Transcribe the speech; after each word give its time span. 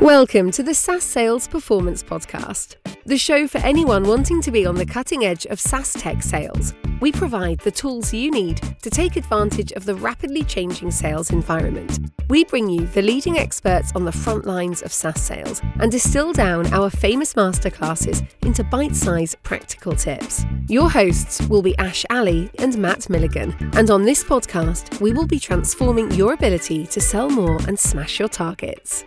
Welcome 0.00 0.50
to 0.50 0.64
the 0.64 0.74
SaaS 0.74 1.04
Sales 1.04 1.46
Performance 1.46 2.02
Podcast, 2.02 2.74
the 3.06 3.16
show 3.16 3.46
for 3.46 3.58
anyone 3.58 4.02
wanting 4.02 4.42
to 4.42 4.50
be 4.50 4.66
on 4.66 4.74
the 4.74 4.84
cutting 4.84 5.24
edge 5.24 5.46
of 5.46 5.60
SaaS 5.60 5.92
tech 5.92 6.20
sales. 6.20 6.74
We 7.00 7.12
provide 7.12 7.60
the 7.60 7.70
tools 7.70 8.12
you 8.12 8.32
need 8.32 8.60
to 8.82 8.90
take 8.90 9.14
advantage 9.14 9.70
of 9.72 9.84
the 9.84 9.94
rapidly 9.94 10.42
changing 10.42 10.90
sales 10.90 11.30
environment. 11.30 12.00
We 12.28 12.44
bring 12.44 12.68
you 12.68 12.86
the 12.88 13.02
leading 13.02 13.38
experts 13.38 13.92
on 13.94 14.04
the 14.04 14.12
front 14.12 14.46
lines 14.46 14.82
of 14.82 14.92
SaaS 14.92 15.22
sales 15.22 15.62
and 15.78 15.92
distill 15.92 16.32
down 16.32 16.66
our 16.74 16.90
famous 16.90 17.34
masterclasses 17.34 18.26
into 18.42 18.64
bite 18.64 18.96
sized 18.96 19.40
practical 19.44 19.94
tips. 19.94 20.44
Your 20.66 20.90
hosts 20.90 21.40
will 21.42 21.62
be 21.62 21.78
Ash 21.78 22.04
Ali 22.10 22.50
and 22.58 22.76
Matt 22.76 23.08
Milligan, 23.08 23.54
and 23.74 23.88
on 23.90 24.02
this 24.02 24.24
podcast, 24.24 25.00
we 25.00 25.12
will 25.12 25.26
be 25.26 25.38
transforming 25.38 26.10
your 26.10 26.32
ability 26.32 26.84
to 26.88 27.00
sell 27.00 27.30
more 27.30 27.58
and 27.68 27.78
smash 27.78 28.18
your 28.18 28.28
targets. 28.28 29.04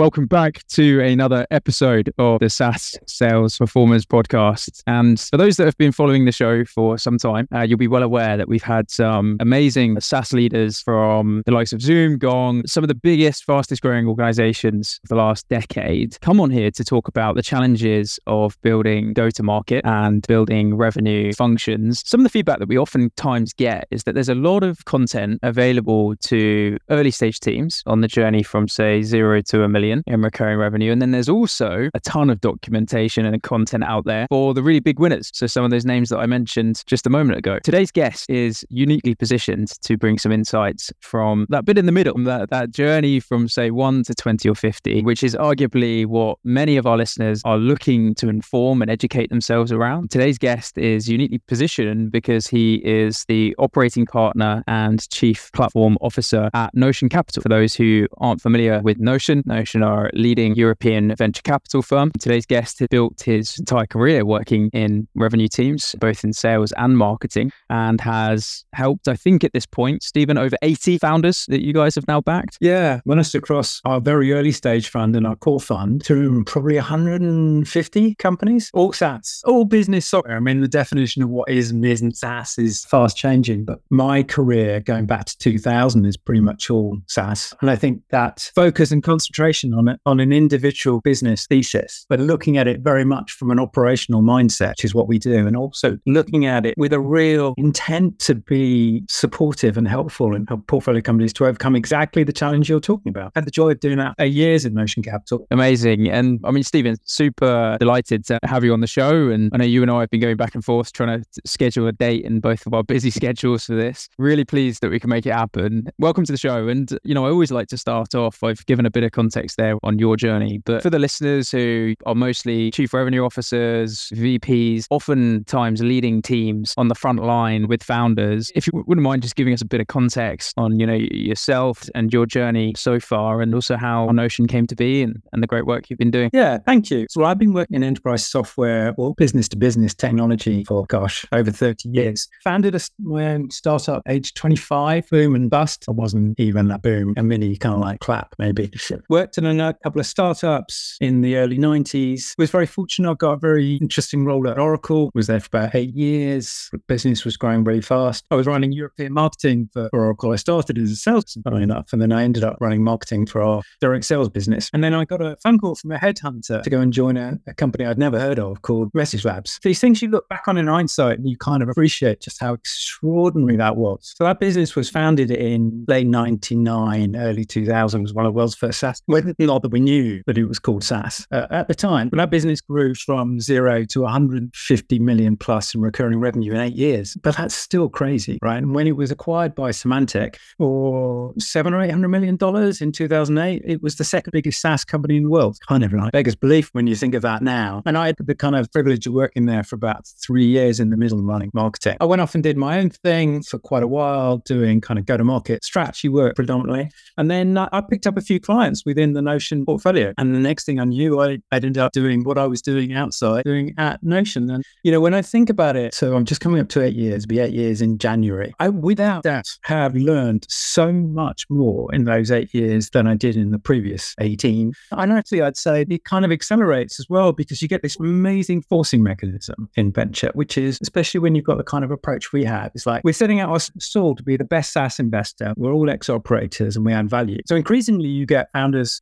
Welcome 0.00 0.24
back 0.24 0.66
to 0.68 1.02
another 1.02 1.46
episode 1.50 2.10
of 2.16 2.40
the 2.40 2.48
SaaS 2.48 2.98
Sales 3.06 3.58
Performance 3.58 4.06
Podcast. 4.06 4.82
And 4.86 5.20
for 5.20 5.36
those 5.36 5.58
that 5.58 5.66
have 5.66 5.76
been 5.76 5.92
following 5.92 6.24
the 6.24 6.32
show 6.32 6.64
for 6.64 6.96
some 6.96 7.18
time, 7.18 7.46
uh, 7.54 7.60
you'll 7.60 7.76
be 7.76 7.86
well 7.86 8.02
aware 8.02 8.38
that 8.38 8.48
we've 8.48 8.62
had 8.62 8.90
some 8.90 9.36
amazing 9.40 10.00
SaaS 10.00 10.32
leaders 10.32 10.80
from 10.80 11.42
the 11.44 11.52
likes 11.52 11.74
of 11.74 11.82
Zoom, 11.82 12.16
Gong, 12.16 12.66
some 12.66 12.82
of 12.82 12.88
the 12.88 12.94
biggest, 12.94 13.44
fastest 13.44 13.82
growing 13.82 14.06
organizations 14.06 14.98
of 15.04 15.10
the 15.10 15.16
last 15.16 15.46
decade 15.50 16.18
come 16.22 16.40
on 16.40 16.48
here 16.48 16.70
to 16.70 16.82
talk 16.82 17.06
about 17.06 17.34
the 17.34 17.42
challenges 17.42 18.18
of 18.26 18.58
building 18.62 19.12
go 19.12 19.28
to 19.28 19.42
market 19.42 19.84
and 19.84 20.26
building 20.26 20.78
revenue 20.78 21.30
functions. 21.34 22.02
Some 22.08 22.20
of 22.20 22.24
the 22.24 22.30
feedback 22.30 22.58
that 22.58 22.68
we 22.68 22.78
oftentimes 22.78 23.52
get 23.52 23.86
is 23.90 24.04
that 24.04 24.14
there's 24.14 24.30
a 24.30 24.34
lot 24.34 24.64
of 24.64 24.82
content 24.86 25.40
available 25.42 26.16
to 26.16 26.78
early 26.88 27.10
stage 27.10 27.38
teams 27.38 27.82
on 27.84 28.00
the 28.00 28.08
journey 28.08 28.42
from, 28.42 28.66
say, 28.66 29.02
zero 29.02 29.42
to 29.42 29.62
a 29.62 29.68
million 29.68 29.89
million 29.90 30.02
in 30.06 30.22
recurring 30.22 30.58
revenue. 30.58 30.92
And 30.92 31.00
then 31.00 31.10
there's 31.10 31.28
also 31.28 31.90
a 31.94 32.00
ton 32.00 32.30
of 32.30 32.40
documentation 32.40 33.26
and 33.26 33.42
content 33.42 33.84
out 33.84 34.04
there 34.04 34.26
for 34.28 34.54
the 34.54 34.62
really 34.62 34.80
big 34.80 34.98
winners. 34.98 35.30
So 35.32 35.46
some 35.46 35.64
of 35.64 35.70
those 35.70 35.84
names 35.84 36.08
that 36.10 36.18
I 36.18 36.26
mentioned 36.26 36.82
just 36.86 37.06
a 37.06 37.10
moment 37.10 37.38
ago. 37.38 37.58
Today's 37.62 37.90
guest 37.90 38.28
is 38.28 38.64
uniquely 38.70 39.14
positioned 39.14 39.68
to 39.82 39.96
bring 39.96 40.18
some 40.18 40.32
insights 40.32 40.92
from 41.00 41.46
that 41.50 41.64
bit 41.64 41.78
in 41.78 41.86
the 41.86 41.92
middle, 41.92 42.16
that, 42.24 42.50
that 42.50 42.70
journey 42.70 43.20
from 43.20 43.48
say 43.48 43.70
one 43.70 44.02
to 44.04 44.14
20 44.14 44.48
or 44.48 44.54
50, 44.54 45.02
which 45.02 45.22
is 45.22 45.34
arguably 45.34 46.06
what 46.06 46.38
many 46.44 46.76
of 46.76 46.86
our 46.86 46.96
listeners 46.96 47.42
are 47.44 47.58
looking 47.58 48.14
to 48.16 48.28
inform 48.28 48.82
and 48.82 48.90
educate 48.90 49.30
themselves 49.30 49.72
around. 49.72 50.10
Today's 50.10 50.38
guest 50.38 50.78
is 50.78 51.08
uniquely 51.08 51.38
positioned 51.38 52.10
because 52.10 52.46
he 52.46 52.76
is 52.84 53.24
the 53.28 53.54
operating 53.58 54.06
partner 54.06 54.62
and 54.66 55.08
chief 55.10 55.50
platform 55.52 55.96
officer 56.00 56.50
at 56.54 56.74
Notion 56.74 57.08
Capital. 57.08 57.42
For 57.42 57.48
those 57.48 57.74
who 57.74 58.06
aren't 58.18 58.40
familiar 58.40 58.80
with 58.80 58.98
Notion, 58.98 59.42
Notion 59.46 59.79
our 59.82 60.10
leading 60.14 60.54
European 60.54 61.14
venture 61.16 61.42
capital 61.42 61.82
firm. 61.82 62.10
Today's 62.18 62.46
guest 62.46 62.78
has 62.80 62.88
built 62.88 63.22
his 63.22 63.58
entire 63.58 63.86
career 63.86 64.24
working 64.24 64.70
in 64.72 65.08
revenue 65.14 65.48
teams, 65.48 65.94
both 65.98 66.24
in 66.24 66.32
sales 66.32 66.72
and 66.76 66.96
marketing, 66.96 67.52
and 67.68 68.00
has 68.00 68.64
helped, 68.72 69.08
I 69.08 69.16
think, 69.16 69.44
at 69.44 69.52
this 69.52 69.66
point, 69.66 70.02
Stephen, 70.02 70.38
over 70.38 70.56
80 70.62 70.98
founders 70.98 71.46
that 71.48 71.64
you 71.64 71.72
guys 71.72 71.94
have 71.94 72.06
now 72.08 72.20
backed. 72.20 72.58
Yeah, 72.60 73.00
managed 73.04 73.34
across 73.34 73.80
our 73.84 74.00
very 74.00 74.32
early 74.32 74.52
stage 74.52 74.88
fund 74.88 75.16
and 75.16 75.26
our 75.26 75.36
core 75.36 75.60
fund 75.60 76.04
to 76.04 76.44
probably 76.46 76.76
150 76.76 78.14
companies, 78.16 78.70
all 78.74 78.92
SaaS, 78.92 79.42
all 79.44 79.64
business 79.64 80.06
software. 80.06 80.36
I 80.36 80.40
mean, 80.40 80.60
the 80.60 80.68
definition 80.68 81.22
of 81.22 81.28
what 81.28 81.48
is 81.48 81.70
and 81.70 81.84
isn't 81.84 82.16
SaaS 82.16 82.58
is 82.58 82.84
fast 82.84 83.16
changing, 83.16 83.64
but 83.64 83.80
my 83.90 84.22
career 84.22 84.80
going 84.80 85.06
back 85.06 85.26
to 85.26 85.38
2000 85.38 86.04
is 86.06 86.16
pretty 86.16 86.40
much 86.40 86.70
all 86.70 86.98
SaaS. 87.06 87.54
And 87.60 87.70
I 87.70 87.76
think 87.76 88.02
that 88.10 88.50
focus 88.54 88.90
and 88.90 89.02
concentration 89.02 89.69
on 89.74 89.98
on 90.06 90.20
an 90.20 90.32
individual 90.32 91.00
business 91.00 91.46
thesis, 91.46 92.06
but 92.08 92.20
looking 92.20 92.58
at 92.58 92.66
it 92.66 92.80
very 92.80 93.04
much 93.04 93.32
from 93.32 93.50
an 93.50 93.58
operational 93.58 94.22
mindset, 94.22 94.70
which 94.70 94.84
is 94.84 94.94
what 94.94 95.08
we 95.08 95.18
do, 95.18 95.46
and 95.46 95.56
also 95.56 95.98
looking 96.06 96.46
at 96.46 96.66
it 96.66 96.74
with 96.76 96.92
a 96.92 97.00
real 97.00 97.54
intent 97.56 98.18
to 98.20 98.34
be 98.34 99.02
supportive 99.08 99.76
and 99.76 99.88
helpful 99.88 100.34
and 100.34 100.48
help 100.48 100.66
portfolio 100.66 101.00
companies 101.00 101.32
to 101.34 101.46
overcome 101.46 101.76
exactly 101.76 102.24
the 102.24 102.32
challenge 102.32 102.68
you're 102.68 102.80
talking 102.80 103.10
about. 103.10 103.32
I 103.34 103.40
had 103.40 103.46
the 103.46 103.50
joy 103.50 103.70
of 103.70 103.80
doing 103.80 103.98
that 103.98 104.14
for 104.18 104.24
years 104.24 104.64
in 104.64 104.74
Notion 104.74 105.02
Capital. 105.02 105.46
Amazing. 105.50 106.08
And 106.08 106.40
I 106.44 106.50
mean, 106.50 106.62
Stephen, 106.62 106.96
super 107.04 107.76
delighted 107.78 108.24
to 108.26 108.38
have 108.44 108.64
you 108.64 108.72
on 108.72 108.80
the 108.80 108.86
show. 108.86 109.28
And 109.28 109.50
I 109.52 109.58
know 109.58 109.64
you 109.64 109.82
and 109.82 109.90
I 109.90 110.00
have 110.00 110.10
been 110.10 110.20
going 110.20 110.36
back 110.36 110.54
and 110.54 110.64
forth 110.64 110.92
trying 110.92 111.22
to 111.22 111.40
schedule 111.44 111.86
a 111.86 111.92
date 111.92 112.24
in 112.24 112.40
both 112.40 112.66
of 112.66 112.74
our 112.74 112.82
busy 112.82 113.10
schedules 113.20 113.66
for 113.66 113.74
this. 113.74 114.08
Really 114.18 114.44
pleased 114.44 114.82
that 114.82 114.90
we 114.90 115.00
can 115.00 115.10
make 115.10 115.26
it 115.26 115.32
happen. 115.32 115.88
Welcome 115.98 116.24
to 116.24 116.32
the 116.32 116.38
show. 116.38 116.68
And, 116.68 116.96
you 117.04 117.14
know, 117.14 117.26
I 117.26 117.30
always 117.30 117.50
like 117.50 117.68
to 117.68 117.78
start 117.78 118.14
off, 118.14 118.42
I've 118.42 118.64
given 118.66 118.86
a 118.86 118.90
bit 118.90 119.04
of 119.04 119.12
context 119.12 119.56
there 119.60 119.76
on 119.82 119.98
your 119.98 120.16
journey. 120.16 120.60
But 120.64 120.82
for 120.82 120.90
the 120.90 120.98
listeners 120.98 121.50
who 121.50 121.94
are 122.06 122.14
mostly 122.14 122.70
chief 122.70 122.94
revenue 122.94 123.24
officers, 123.24 124.10
VPs, 124.14 124.86
oftentimes 124.90 125.82
leading 125.82 126.22
teams 126.22 126.74
on 126.76 126.88
the 126.88 126.94
front 126.94 127.22
line 127.22 127.68
with 127.68 127.82
founders, 127.82 128.50
if 128.54 128.66
you 128.66 128.84
wouldn't 128.86 129.04
mind 129.04 129.22
just 129.22 129.36
giving 129.36 129.52
us 129.52 129.60
a 129.60 129.66
bit 129.66 129.80
of 129.80 129.86
context 129.86 130.54
on, 130.56 130.80
you 130.80 130.86
know, 130.86 130.94
yourself 130.94 131.88
and 131.94 132.12
your 132.12 132.26
journey 132.26 132.72
so 132.76 132.98
far 132.98 133.40
and 133.40 133.54
also 133.54 133.76
how 133.76 134.06
Notion 134.06 134.46
came 134.46 134.66
to 134.66 134.76
be 134.76 135.02
and, 135.02 135.22
and 135.32 135.42
the 135.42 135.46
great 135.46 135.66
work 135.66 135.90
you've 135.90 135.98
been 135.98 136.10
doing. 136.10 136.30
Yeah, 136.32 136.58
thank 136.58 136.90
you. 136.90 137.06
So 137.10 137.24
I've 137.24 137.38
been 137.38 137.52
working 137.52 137.76
in 137.76 137.82
enterprise 137.82 138.26
software 138.26 138.94
or 138.96 139.14
business 139.14 139.48
to 139.50 139.56
business 139.56 139.94
technology 139.94 140.64
for, 140.64 140.86
gosh, 140.86 141.24
over 141.32 141.50
30 141.50 141.88
years. 141.90 142.28
Founded 142.42 142.74
a, 142.74 142.80
my 142.98 143.34
own 143.34 143.50
startup 143.50 144.02
age 144.08 144.34
25, 144.34 145.08
boom 145.10 145.34
and 145.34 145.50
bust. 145.50 145.84
I 145.88 145.92
wasn't 145.92 146.38
even 146.40 146.70
a 146.70 146.78
boom, 146.78 147.14
a 147.16 147.22
mini 147.22 147.56
kind 147.56 147.74
of 147.74 147.80
like 147.80 148.00
clap, 148.00 148.34
maybe. 148.38 148.70
Worked 149.08 149.38
in 149.46 149.60
a 149.60 149.74
couple 149.82 150.00
of 150.00 150.06
startups 150.06 150.96
in 151.00 151.20
the 151.20 151.36
early 151.36 151.58
90s. 151.58 152.34
Was 152.38 152.50
very 152.50 152.66
fortunate. 152.66 153.10
I 153.10 153.14
got 153.14 153.32
a 153.32 153.36
very 153.38 153.76
interesting 153.76 154.24
role 154.24 154.48
at 154.48 154.58
Oracle. 154.58 155.10
Was 155.14 155.26
there 155.26 155.40
for 155.40 155.48
about 155.48 155.74
eight 155.74 155.94
years. 155.94 156.68
The 156.72 156.78
business 156.78 157.24
was 157.24 157.36
growing 157.36 157.64
really 157.64 157.80
fast. 157.80 158.24
I 158.30 158.36
was 158.36 158.46
running 158.46 158.72
European 158.72 159.12
marketing 159.12 159.68
for, 159.72 159.88
for 159.90 160.04
Oracle. 160.04 160.32
I 160.32 160.36
started 160.36 160.78
as 160.78 160.90
a 160.90 160.96
salesperson, 160.96 161.42
funny 161.42 161.62
enough, 161.62 161.92
and 161.92 162.00
then 162.00 162.12
I 162.12 162.22
ended 162.24 162.44
up 162.44 162.56
running 162.60 162.82
marketing 162.82 163.26
for 163.26 163.42
our 163.42 163.62
direct 163.80 164.04
sales 164.04 164.28
business. 164.28 164.70
And 164.72 164.82
then 164.82 164.94
I 164.94 165.04
got 165.04 165.20
a 165.20 165.36
phone 165.42 165.58
call 165.58 165.74
from 165.74 165.92
a 165.92 165.98
headhunter 165.98 166.62
to 166.62 166.70
go 166.70 166.80
and 166.80 166.92
join 166.92 167.16
a, 167.16 167.38
a 167.46 167.54
company 167.54 167.84
I'd 167.84 167.98
never 167.98 168.18
heard 168.18 168.38
of 168.38 168.62
called 168.62 168.90
Message 168.94 169.24
Labs. 169.24 169.58
These 169.62 169.80
things 169.80 170.02
you 170.02 170.08
look 170.08 170.28
back 170.28 170.48
on 170.48 170.56
in 170.56 170.66
hindsight 170.66 171.18
and 171.18 171.28
you 171.28 171.36
kind 171.36 171.62
of 171.62 171.68
appreciate 171.68 172.20
just 172.20 172.40
how 172.40 172.54
extraordinary 172.54 173.56
that 173.56 173.76
was. 173.76 174.14
So 174.16 174.24
that 174.24 174.40
business 174.40 174.76
was 174.76 174.90
founded 174.90 175.30
in 175.30 175.84
late 175.88 176.06
99, 176.06 177.16
early 177.16 177.44
2000, 177.44 178.02
was 178.02 178.14
one 178.14 178.26
of 178.26 178.32
the 178.32 178.36
world's 178.36 178.54
first 178.54 178.80
SaaS. 178.80 179.02
Well, 179.06 179.22
not 179.38 179.62
that 179.62 179.70
we 179.70 179.80
knew 179.80 180.22
that 180.26 180.38
it 180.38 180.44
was 180.44 180.58
called 180.58 180.84
SaaS 180.84 181.26
uh, 181.30 181.46
at 181.50 181.68
the 181.68 181.74
time. 181.74 182.08
But 182.08 182.20
our 182.20 182.26
business 182.26 182.60
grew 182.60 182.94
from 182.94 183.40
zero 183.40 183.84
to 183.86 184.02
150 184.02 184.98
million 184.98 185.36
plus 185.36 185.74
in 185.74 185.80
recurring 185.80 186.20
revenue 186.20 186.52
in 186.52 186.60
eight 186.60 186.74
years. 186.74 187.16
But 187.22 187.36
that's 187.36 187.54
still 187.54 187.88
crazy, 187.88 188.38
right? 188.42 188.58
And 188.58 188.74
when 188.74 188.86
it 188.86 188.96
was 188.96 189.10
acquired 189.10 189.54
by 189.54 189.70
Symantec 189.70 190.36
for 190.58 191.32
seven 191.38 191.74
or 191.74 191.82
eight 191.82 191.90
hundred 191.90 192.08
million 192.08 192.36
dollars 192.36 192.80
in 192.80 192.92
2008, 192.92 193.62
it 193.64 193.82
was 193.82 193.96
the 193.96 194.04
second 194.04 194.32
biggest 194.32 194.60
SaaS 194.60 194.84
company 194.84 195.16
in 195.16 195.24
the 195.24 195.30
world. 195.30 195.58
Kind 195.66 195.84
of 195.84 195.92
like 195.92 196.12
beggars 196.12 196.36
belief 196.36 196.70
when 196.72 196.86
you 196.86 196.94
think 196.94 197.14
of 197.14 197.22
that 197.22 197.42
now. 197.42 197.82
And 197.86 197.96
I 197.96 198.06
had 198.06 198.16
the 198.18 198.34
kind 198.34 198.56
of 198.56 198.70
privilege 198.72 199.06
of 199.06 199.12
working 199.12 199.46
there 199.46 199.62
for 199.62 199.76
about 199.76 200.06
three 200.06 200.46
years 200.46 200.80
in 200.80 200.90
the 200.90 200.96
middle 200.96 201.18
of 201.18 201.24
running 201.24 201.50
marketing. 201.54 201.96
I 202.00 202.04
went 202.04 202.20
off 202.20 202.34
and 202.34 202.42
did 202.42 202.56
my 202.56 202.78
own 202.78 202.90
thing 202.90 203.42
for 203.42 203.58
quite 203.58 203.82
a 203.82 203.88
while, 203.88 204.38
doing 204.38 204.80
kind 204.80 204.98
of 204.98 205.06
go 205.06 205.16
to 205.16 205.24
market 205.24 205.64
strategy 205.64 206.08
work 206.08 206.36
predominantly. 206.36 206.90
And 207.16 207.30
then 207.30 207.56
I 207.58 207.80
picked 207.80 208.06
up 208.06 208.16
a 208.16 208.20
few 208.20 208.40
clients 208.40 208.84
within 208.84 209.12
the 209.12 209.19
Notion 209.22 209.64
portfolio. 209.64 210.12
And 210.18 210.34
the 210.34 210.38
next 210.38 210.64
thing 210.64 210.80
I 210.80 210.84
knew, 210.84 211.20
I, 211.20 211.38
ended 211.52 211.78
up 211.78 211.92
doing 211.92 212.24
what 212.24 212.38
I 212.38 212.46
was 212.46 212.62
doing 212.62 212.92
outside, 212.92 213.44
doing 213.44 213.74
at 213.76 214.02
Notion. 214.02 214.50
And, 214.50 214.64
you 214.82 214.90
know, 214.90 215.00
when 215.00 215.14
I 215.14 215.22
think 215.22 215.50
about 215.50 215.76
it, 215.76 215.94
so 215.94 216.14
I'm 216.16 216.24
just 216.24 216.40
coming 216.40 216.60
up 216.60 216.68
to 216.70 216.82
eight 216.82 216.94
years, 216.94 217.26
be 217.26 217.38
eight 217.38 217.52
years 217.52 217.82
in 217.82 217.98
January. 217.98 218.54
I, 218.58 218.68
without 218.68 219.24
doubt, 219.24 219.46
have 219.62 219.94
learned 219.94 220.46
so 220.48 220.92
much 220.92 221.44
more 221.50 221.92
in 221.94 222.04
those 222.04 222.30
eight 222.30 222.52
years 222.54 222.90
than 222.90 223.06
I 223.06 223.14
did 223.14 223.36
in 223.36 223.50
the 223.50 223.58
previous 223.58 224.14
18. 224.20 224.72
And 224.92 225.12
actually, 225.12 225.42
I'd 225.42 225.56
say 225.56 225.84
it 225.88 226.04
kind 226.04 226.24
of 226.24 226.32
accelerates 226.32 226.98
as 226.98 227.08
well 227.08 227.32
because 227.32 227.60
you 227.60 227.68
get 227.68 227.82
this 227.82 227.98
amazing 227.98 228.62
forcing 228.62 229.02
mechanism 229.02 229.68
in 229.76 229.92
venture, 229.92 230.30
which 230.34 230.56
is, 230.56 230.78
especially 230.82 231.20
when 231.20 231.34
you've 231.34 231.44
got 231.44 231.58
the 231.58 231.64
kind 231.64 231.84
of 231.84 231.90
approach 231.90 232.32
we 232.32 232.44
have, 232.44 232.70
it's 232.74 232.86
like 232.86 233.04
we're 233.04 233.12
setting 233.12 233.40
out 233.40 233.50
our 233.50 233.60
stall 233.60 234.14
to 234.14 234.22
be 234.22 234.36
the 234.36 234.44
best 234.44 234.72
SaaS 234.72 234.98
investor. 234.98 235.52
We're 235.56 235.72
all 235.72 235.90
ex 235.90 236.08
operators 236.08 236.76
and 236.76 236.84
we 236.84 236.92
add 236.92 237.08
value. 237.10 237.38
So 237.46 237.56
increasingly, 237.56 238.08
you 238.08 238.26
get 238.26 238.50
founders 238.52 238.98